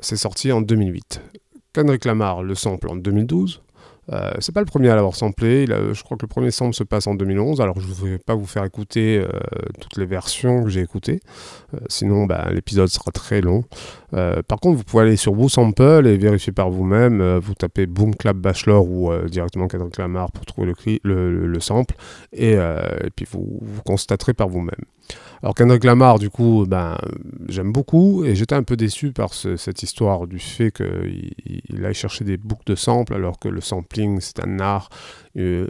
C'est 0.01 0.17
sorti 0.17 0.53
en 0.53 0.61
2008. 0.61 1.21
Kendrick 1.73 2.05
Lamar 2.05 2.43
le 2.45 2.55
sample 2.55 2.89
en 2.89 2.97
2012. 2.97 3.63
Euh, 4.11 4.31
c'est 4.39 4.53
pas 4.55 4.61
le 4.61 4.67
premier 4.67 4.89
à 4.89 4.95
l'avoir 4.95 5.15
samplé. 5.15 5.67
Je 5.67 6.03
crois 6.03 6.17
que 6.17 6.23
le 6.25 6.29
premier 6.29 6.51
sample 6.51 6.75
se 6.75 6.85
passe 6.85 7.07
en 7.07 7.15
2011. 7.15 7.61
Alors 7.61 7.79
je 7.79 7.89
ne 7.89 8.11
vais 8.13 8.19
pas 8.19 8.35
vous 8.35 8.47
faire 8.47 8.65
écouter 8.65 9.19
euh, 9.19 9.29
toutes 9.81 9.97
les 9.99 10.07
versions 10.07 10.65
que 10.65 10.71
j'ai 10.71 10.81
écoutées. 10.81 11.21
Euh, 11.75 11.79
sinon, 11.89 12.25
bah, 12.27 12.49
l'épisode 12.51 12.89
sera 12.89 13.11
très 13.13 13.41
long. 13.41 13.65
Euh, 14.15 14.43
par 14.43 14.61
contre, 14.61 14.79
vous 14.79 14.85
pouvez 14.85 15.03
aller 15.05 15.17
sur 15.17 15.33
WooSample 15.39 16.07
et 16.07 16.17
vérifier 16.17 16.53
par 16.53 16.71
vous-même. 16.71 17.37
Vous 17.39 17.55
tapez 17.55 17.87
Boom 17.87 18.15
Clap 18.15 18.37
Bachelor 18.39 18.89
ou 18.89 19.13
directement 19.27 19.69
Kendrick 19.69 19.99
Lamar 19.99 20.33
pour 20.33 20.47
trouver 20.47 20.69
le, 20.69 20.99
le, 21.05 21.31
le- 21.41 21.47
le 21.47 21.61
sample. 21.61 21.95
Et, 22.33 22.53
et 22.53 23.11
puis 23.15 23.27
vous, 23.31 23.59
vous 23.61 23.83
constaterez 23.83 24.33
par 24.35 24.49
vous-même. 24.49 24.81
Alors 25.43 25.55
Kendrick 25.55 25.85
Lamar, 25.85 26.19
du 26.19 26.31
coup, 26.31 26.65
ben, 26.67 26.99
j'aime 27.49 27.71
beaucoup 27.73 28.25
et 28.25 28.35
j'étais 28.35 28.57
un 28.57 28.65
peu 28.65 28.77
déçu 28.77 29.13
par 29.13 29.35
ce- 29.35 29.57
cette 29.57 29.83
histoire 29.85 30.27
du 30.27 30.39
fait 30.41 30.73
qu'il 30.73 31.33
il- 31.47 31.61
il 31.71 31.85
aille 31.85 31.95
chercher 31.95 32.25
des 32.25 32.37
boucles 32.37 32.65
de 32.67 32.75
samples 32.75 33.15
alors 33.15 33.39
que 33.39 33.49
le 33.49 33.61
sampling 33.61 34.21
c'est 34.21 34.41
un 34.45 34.59
art. 34.59 34.89
On 35.37 35.67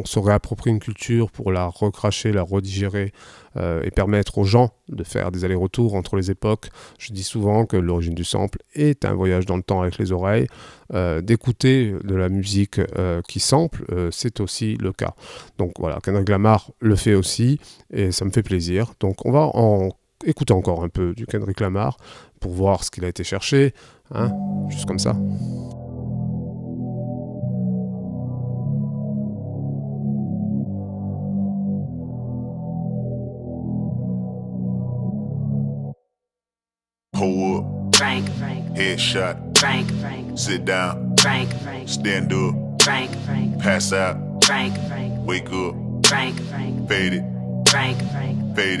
on 0.00 0.04
se 0.04 0.18
réapproprie 0.18 0.70
une 0.70 0.78
culture 0.78 1.30
pour 1.30 1.50
la 1.52 1.66
recracher, 1.66 2.32
la 2.32 2.42
redigérer 2.42 3.12
et 3.56 3.90
permettre 3.90 4.38
aux 4.38 4.44
gens 4.44 4.70
de 4.88 5.02
faire 5.02 5.32
des 5.32 5.44
allers-retours 5.44 5.94
entre 5.94 6.16
les 6.16 6.30
époques. 6.30 6.68
Je 6.98 7.12
dis 7.12 7.22
souvent 7.22 7.66
que 7.66 7.76
l'origine 7.76 8.14
du 8.14 8.24
sample 8.24 8.58
est 8.74 9.04
un 9.04 9.14
voyage 9.14 9.46
dans 9.46 9.56
le 9.56 9.62
temps 9.62 9.82
avec 9.82 9.98
les 9.98 10.12
oreilles. 10.12 10.46
Euh, 10.92 11.20
D'écouter 11.20 11.94
de 12.02 12.14
la 12.14 12.28
musique 12.28 12.80
euh, 12.98 13.22
qui 13.28 13.40
sample, 13.40 13.84
euh, 13.92 14.10
c'est 14.10 14.40
aussi 14.40 14.76
le 14.76 14.92
cas. 14.92 15.14
Donc 15.58 15.74
voilà, 15.78 15.98
Kendrick 16.02 16.28
Lamar 16.28 16.70
le 16.80 16.96
fait 16.96 17.14
aussi 17.14 17.60
et 17.92 18.10
ça 18.10 18.24
me 18.24 18.30
fait 18.30 18.42
plaisir. 18.42 18.92
Donc 18.98 19.24
on 19.24 19.30
va 19.30 19.50
en 19.54 19.90
écouter 20.24 20.52
encore 20.52 20.82
un 20.82 20.88
peu 20.88 21.14
du 21.14 21.26
Kendrick 21.26 21.60
Lamar 21.60 21.96
pour 22.40 22.52
voir 22.52 22.84
ce 22.84 22.90
qu'il 22.90 23.04
a 23.04 23.08
été 23.08 23.22
cherché, 23.22 23.74
hein, 24.12 24.32
juste 24.68 24.86
comme 24.86 24.98
ça. 24.98 25.14
Pull 37.20 37.58
up. 37.58 37.96
Frank, 37.96 38.24
Headshot. 38.72 39.58
Frank, 39.58 40.38
Sit 40.38 40.64
down. 40.64 41.14
Frank, 41.18 41.50
Stand 41.86 42.32
up. 42.32 42.82
Frank, 42.82 43.10
Pass 43.58 43.92
out. 43.92 44.42
Frank, 44.46 44.74
Wake 45.26 45.52
up. 45.52 45.74
Frank, 46.06 46.40
Fade 46.88 47.12
it. 47.12 47.68
Frank, 47.68 47.98
Fade 48.56 48.80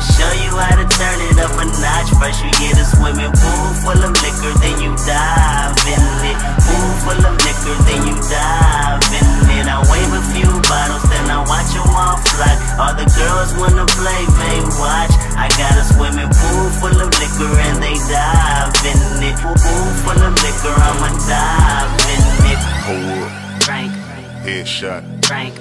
I'ma 0.01 0.17
show 0.17 0.33
you 0.33 0.49
how 0.57 0.73
to 0.81 0.85
turn 0.97 1.19
it 1.29 1.37
up 1.37 1.53
a 1.61 1.65
notch. 1.77 2.09
First, 2.17 2.41
you 2.41 2.49
get 2.57 2.73
a 2.73 2.85
swimming 2.89 3.29
pool 3.37 3.69
full 3.85 4.01
of 4.01 4.13
liquor, 4.17 4.49
then 4.57 4.81
you 4.81 4.97
dive 4.97 5.77
in 5.85 6.01
it. 6.25 6.37
Pool 6.57 6.89
full 7.05 7.21
of 7.21 7.37
liquor, 7.37 7.77
then 7.85 8.01
you 8.09 8.17
dive 8.25 8.97
in 9.13 9.29
it. 9.61 9.65
I 9.69 9.77
wave 9.93 10.09
a 10.09 10.21
few 10.33 10.49
bottles, 10.65 11.05
then 11.05 11.29
I 11.29 11.45
watch 11.45 11.69
them 11.69 11.85
all 11.93 12.17
fly. 12.17 12.49
All 12.81 12.97
the 12.97 13.05
girls 13.13 13.53
wanna 13.61 13.85
play, 13.93 14.21
they 14.41 14.57
watch. 14.81 15.13
I 15.37 15.45
got 15.53 15.77
a 15.77 15.85
swimming 15.93 16.33
pool 16.33 16.65
full 16.81 16.97
of 16.97 17.13
liquor, 17.21 17.53
and 17.69 17.77
they 17.77 17.93
dive 18.09 18.73
in 18.81 18.97
it. 19.21 19.37
Pool 19.37 19.85
full 20.01 20.17
of 20.17 20.33
liquor, 20.41 20.73
I'ma 20.81 21.13
dive 21.29 21.93
in 22.09 22.21
it. 22.49 22.59
Pull 22.89 23.05
up. 23.21 23.63
Frank, 23.69 23.93
Headshot. 24.41 25.05
Frank, 25.29 25.53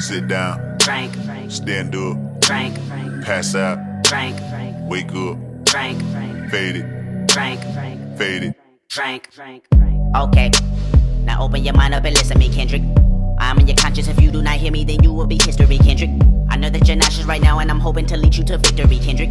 Sit 0.00 0.28
down. 0.28 0.76
Frank, 0.80 1.16
Stand 1.48 1.96
up. 1.96 2.44
Frank, 2.44 2.76
Pass 3.24 3.54
out. 3.54 3.85
Frank, 4.08 4.38
Wake 4.88 5.12
up. 5.14 5.36
Frank, 5.68 6.00
Fade 6.50 6.76
it. 6.76 7.30
Frank, 7.32 7.60
Fade 8.16 8.42
it. 8.44 8.56
Frank, 8.88 9.32
Frank. 9.32 9.64
Okay, 10.16 10.50
now 11.24 11.42
open 11.42 11.64
your 11.64 11.74
mind 11.74 11.92
up 11.92 12.04
and 12.04 12.14
listen 12.14 12.34
to 12.34 12.38
me, 12.38 12.48
Kendrick. 12.54 12.82
I'm 13.38 13.58
in 13.58 13.66
your 13.66 13.76
conscience. 13.76 14.06
If 14.06 14.20
you 14.20 14.30
do 14.30 14.42
not 14.42 14.54
hear 14.54 14.70
me, 14.70 14.84
then 14.84 15.02
you 15.02 15.12
will 15.12 15.26
be 15.26 15.38
history, 15.42 15.78
Kendrick. 15.78 16.10
I 16.48 16.56
know 16.56 16.70
that 16.70 16.86
you're 16.86 16.96
nauseous 16.96 17.26
right 17.26 17.42
now, 17.42 17.58
and 17.58 17.68
I'm 17.68 17.80
hoping 17.80 18.06
to 18.06 18.16
lead 18.16 18.36
you 18.36 18.44
to 18.44 18.58
victory, 18.58 18.98
Kendrick. 18.98 19.30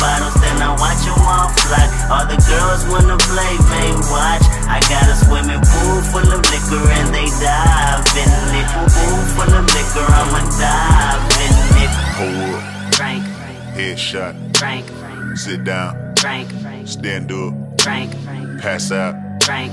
bottles, 0.00 0.34
then 0.40 0.56
I 0.62 0.70
watch 0.76 1.00
them 1.04 1.18
all 1.24 1.48
fly. 1.62 1.84
All 2.12 2.26
the 2.26 2.38
girls 2.38 2.82
wanna 2.90 3.16
play, 3.30 3.54
they 3.72 3.90
watch. 4.12 4.44
I 4.68 4.78
got 4.90 5.04
a 5.08 5.16
swimming 5.24 5.62
pool 5.62 5.98
full 6.12 6.28
of 6.30 6.40
liquor, 6.52 6.84
and 6.98 7.08
they 7.14 7.28
dive 7.40 8.04
in 8.16 8.30
it. 8.60 8.66
Pool 8.92 9.20
full 9.34 9.52
of 9.54 9.64
liquor, 9.74 10.06
I'ma 10.06 10.40
dive 10.60 11.24
in 11.44 11.54
it. 11.82 11.92
Pull 12.16 12.54
up. 12.54 12.94
Frank, 12.94 13.24
Headshot. 13.76 14.34
Frank, 14.56 14.86
Sit 15.36 15.64
down. 15.64 16.14
Frank, 16.18 16.48
Stand 16.86 17.30
up. 17.32 17.52
Frank, 17.82 18.12
Pass 18.60 18.90
out. 18.90 19.14
Frank, 19.44 19.72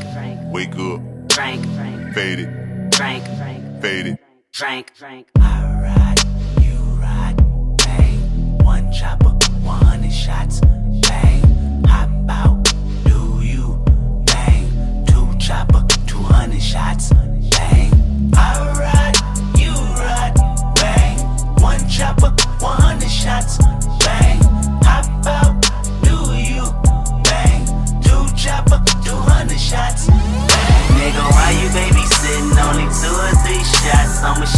Wake 0.51 0.75
up. 0.75 0.99
Frank, 1.31 1.63
Fade 2.13 2.39
it. 2.39 2.95
Frank, 2.95 3.23
Fade 3.81 4.07
it. 4.07 4.19
Frank, 4.51 4.91
Frank. 4.95 5.27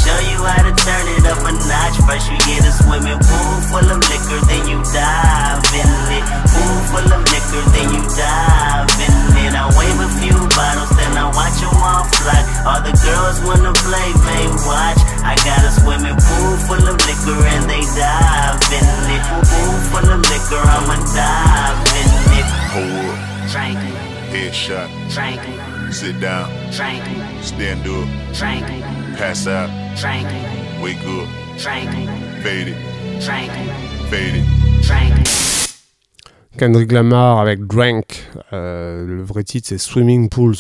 Show 0.06 0.20
you 0.30 0.38
how 0.38 0.62
to 0.62 0.74
turn 0.86 1.06
it 1.18 1.26
up 1.26 1.42
a 1.42 1.52
notch. 1.52 1.98
First, 2.06 2.30
you 2.30 2.38
get 2.46 2.62
a 2.62 2.72
swimming 2.72 3.18
pool 3.18 3.56
full 3.74 3.88
of 3.90 4.00
liquor, 4.06 4.40
then 4.46 4.64
you 4.70 4.78
dive 4.94 5.66
in 5.74 5.90
it. 6.14 6.26
Pool 6.54 6.78
full 6.94 7.10
of 7.10 7.22
liquor, 7.26 7.64
then 7.74 7.88
you 7.90 8.04
dive 8.14 8.86
in 9.02 9.16
it. 9.42 9.54
I 9.58 9.66
wave 9.74 9.98
a 9.98 10.10
few 10.22 10.38
bottles, 10.54 10.92
then 10.94 11.12
I 11.18 11.26
watch 11.34 11.58
them 11.58 11.74
all 11.82 12.06
fly. 12.22 12.40
All 12.70 12.82
the 12.86 12.94
girls 13.02 13.38
wanna 13.50 13.74
play, 13.82 14.10
they 14.30 14.46
watch. 14.70 15.02
I 15.26 15.34
got 15.42 15.66
a 15.66 15.72
swimming 15.82 16.18
pool 16.22 16.54
full 16.70 16.86
of 16.86 16.98
liquor, 17.10 17.40
and 17.58 17.66
they 17.66 17.82
dive 17.98 18.62
in 18.78 18.86
it. 19.10 19.22
Pool 19.50 19.76
full 19.90 20.08
of 20.14 20.22
liquor, 20.22 20.62
I'ma 20.62 20.98
dive 21.18 21.82
in 21.98 22.10
it. 22.38 22.48
Pull 22.74 22.94
up. 23.10 23.18
Frank, 23.50 23.80
Headshot. 24.30 24.90
Frank, 25.12 25.42
Sit 25.94 26.20
down. 26.20 26.50
Frank, 26.74 27.04
Stand 27.42 27.88
up. 27.88 28.08
Frank, 28.36 28.66
Pass 29.18 29.48
up. 29.48 29.70
Drink. 29.96 30.28
Drink. 31.58 31.90
Faded. 32.44 32.76
Drink. 34.82 35.28
Kendrick 36.58 36.92
Lamar 36.92 37.40
avec 37.40 37.66
Drank, 37.66 38.30
euh, 38.54 39.06
le 39.06 39.24
vrai 39.24 39.44
titre 39.44 39.68
c'est 39.70 39.78
Swimming 39.78 40.30
Pools, 40.30 40.56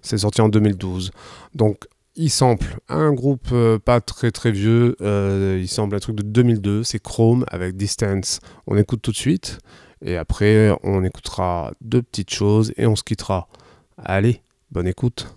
c'est 0.00 0.18
sorti 0.18 0.40
en 0.40 0.48
2012. 0.48 1.10
Donc 1.54 1.86
il 2.16 2.30
sample 2.30 2.78
un 2.88 3.12
groupe 3.12 3.48
euh, 3.52 3.78
pas 3.78 4.00
très 4.00 4.30
très 4.30 4.52
vieux, 4.52 4.96
euh, 5.00 5.58
il 5.60 5.68
semble 5.68 5.96
un 5.96 6.00
truc 6.00 6.16
de 6.16 6.22
2002, 6.22 6.84
c'est 6.84 6.98
Chrome 6.98 7.44
avec 7.48 7.76
Distance. 7.76 8.40
On 8.66 8.76
écoute 8.76 9.02
tout 9.02 9.12
de 9.12 9.16
suite 9.16 9.58
et 10.02 10.16
après 10.16 10.74
on 10.82 11.04
écoutera 11.04 11.72
deux 11.80 12.02
petites 12.02 12.32
choses 12.32 12.72
et 12.76 12.86
on 12.86 12.96
se 12.96 13.02
quittera. 13.02 13.48
Allez, 13.98 14.42
bonne 14.70 14.86
écoute. 14.86 15.34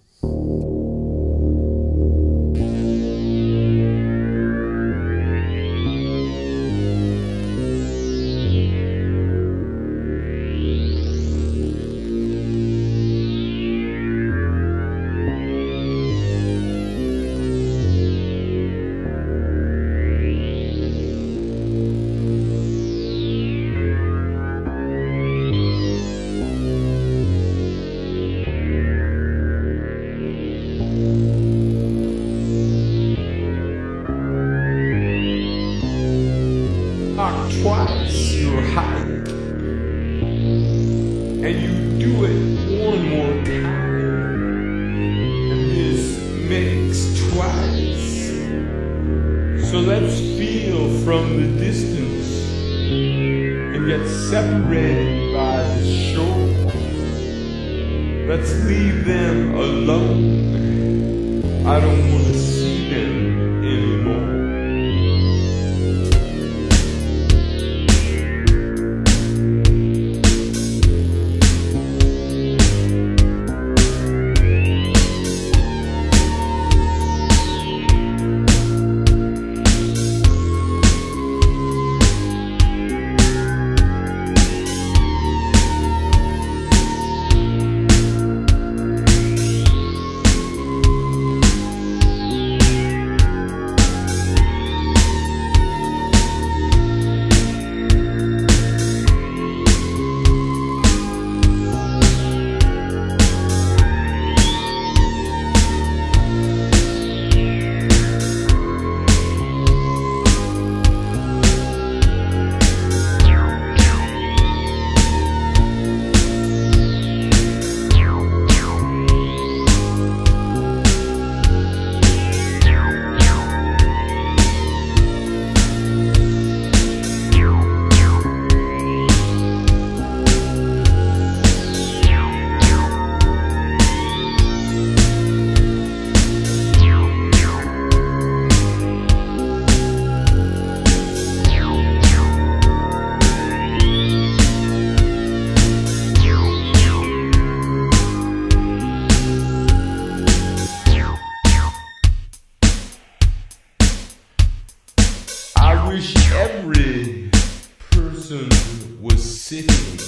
person 158.28 159.00
was 159.02 159.42
sitting. 159.42 160.00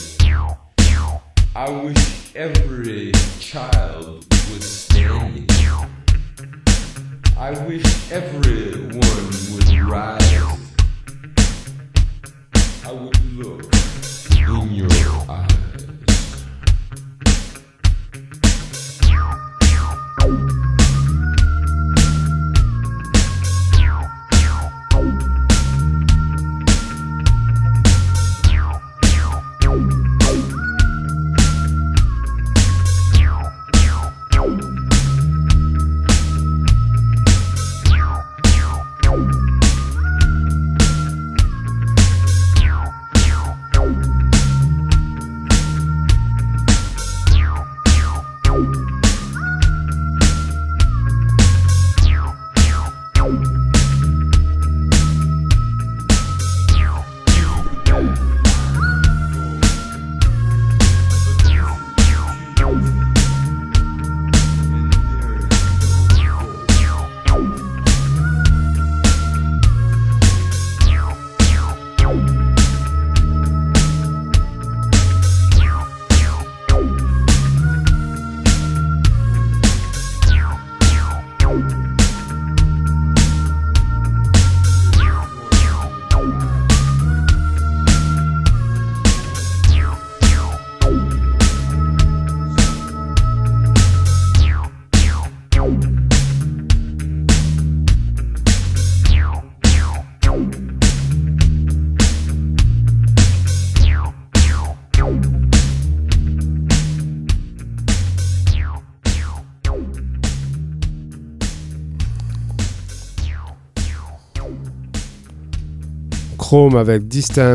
I 1.55 1.69
wish 1.69 2.35
every 2.35 3.11
child 3.39 4.25
was 4.51 4.63
standing. 4.63 5.47
I 7.37 7.51
wish 7.67 8.11
everyone 8.11 9.01
would 9.53 9.69
rise. 9.87 10.33
I 12.85 12.91
would 12.91 13.26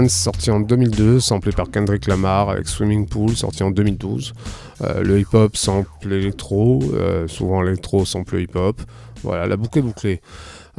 sorti 0.08 0.50
en 0.50 0.60
2002, 0.60 1.18
samplé 1.18 1.52
par 1.52 1.70
Kendrick 1.70 2.06
Lamar, 2.06 2.50
avec 2.50 2.68
Swimming 2.68 3.08
Pool, 3.08 3.34
sorti 3.34 3.62
en 3.62 3.70
2012. 3.70 4.34
Euh, 4.82 5.02
le 5.02 5.18
hip-hop 5.18 5.56
sample 5.56 6.12
électro, 6.12 6.80
euh, 6.92 7.26
souvent 7.26 7.62
l'électro 7.62 8.04
sample 8.04 8.40
hip-hop. 8.40 8.82
Voilà, 9.22 9.46
la 9.46 9.56
boucle 9.56 9.78
est 9.78 9.82
bouclée. 9.82 10.20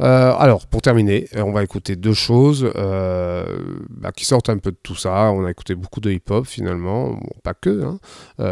Euh, 0.00 0.34
alors, 0.36 0.66
pour 0.66 0.82
terminer, 0.82 1.28
on 1.36 1.52
va 1.52 1.62
écouter 1.62 1.96
deux 1.96 2.12
choses 2.14 2.70
bah, 2.74 4.12
qui 4.14 4.24
sortent 4.24 4.50
un 4.50 4.58
peu 4.58 4.70
de 4.70 4.76
tout 4.82 4.94
ça. 4.96 5.32
On 5.32 5.44
a 5.44 5.50
écouté 5.50 5.74
beaucoup 5.74 6.00
de 6.00 6.10
hip-hop 6.10 6.46
finalement, 6.46 7.18
pas 7.42 7.54
que, 7.54 7.82
hein, 7.84 7.98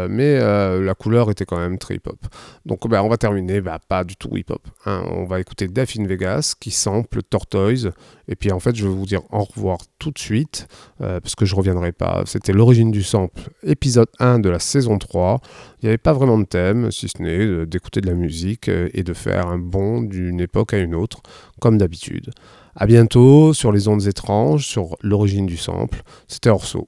mais 0.09 0.39
la 0.39 0.95
couleur 0.95 1.29
était 1.29 1.45
quand 1.45 1.59
même 1.59 1.77
très 1.77 1.95
hip-hop. 1.95 2.17
Donc, 2.65 2.87
bah, 2.87 3.03
on 3.03 3.09
va 3.09 3.17
terminer, 3.17 3.61
bah, 3.61 3.79
pas 3.87 4.03
du 4.03 4.15
tout 4.15 4.35
hip-hop. 4.35 4.61
hein. 4.85 5.03
On 5.11 5.25
va 5.25 5.39
écouter 5.39 5.69
in 5.77 6.05
Vegas 6.05 6.55
qui 6.59 6.71
sample 6.71 7.21
Tortoise. 7.21 7.91
Et 8.27 8.35
puis 8.35 8.51
en 8.51 8.59
fait, 8.59 8.75
je 8.75 8.87
vais 8.87 8.93
vous 8.93 9.05
dire 9.05 9.21
au 9.31 9.43
revoir 9.43 9.79
tout 9.99 10.11
de 10.11 10.19
suite, 10.19 10.67
euh, 11.01 11.19
parce 11.19 11.35
que 11.35 11.45
je 11.45 11.55
reviendrai 11.55 11.91
pas. 11.91 12.23
C'était 12.25 12.53
l'origine 12.53 12.91
du 12.91 13.03
sample, 13.03 13.41
épisode 13.63 14.09
1 14.19 14.39
de 14.39 14.49
la 14.49 14.59
saison 14.59 14.97
3. 14.97 15.41
Il 15.81 15.85
n'y 15.85 15.89
avait 15.89 15.97
pas 15.97 16.13
vraiment 16.13 16.37
de 16.37 16.45
thème, 16.45 16.91
si 16.91 17.09
ce 17.09 17.21
n'est 17.21 17.65
d'écouter 17.65 18.01
de 18.01 18.07
la 18.07 18.13
musique 18.13 18.69
euh, 18.69 18.89
et 18.93 19.03
de 19.03 19.13
faire 19.13 19.47
un 19.47 19.57
bond 19.57 20.01
d'une 20.01 20.39
époque 20.39 20.73
à 20.73 20.77
une 20.77 20.95
autre, 20.95 21.21
comme 21.59 21.77
d'habitude. 21.77 22.31
À 22.75 22.87
bientôt 22.87 23.53
sur 23.53 23.71
les 23.71 23.87
ondes 23.87 24.07
étranges, 24.07 24.65
sur 24.65 24.95
l'origine 25.01 25.45
du 25.45 25.57
sample. 25.57 26.01
C'était 26.27 26.49
Orso. 26.49 26.87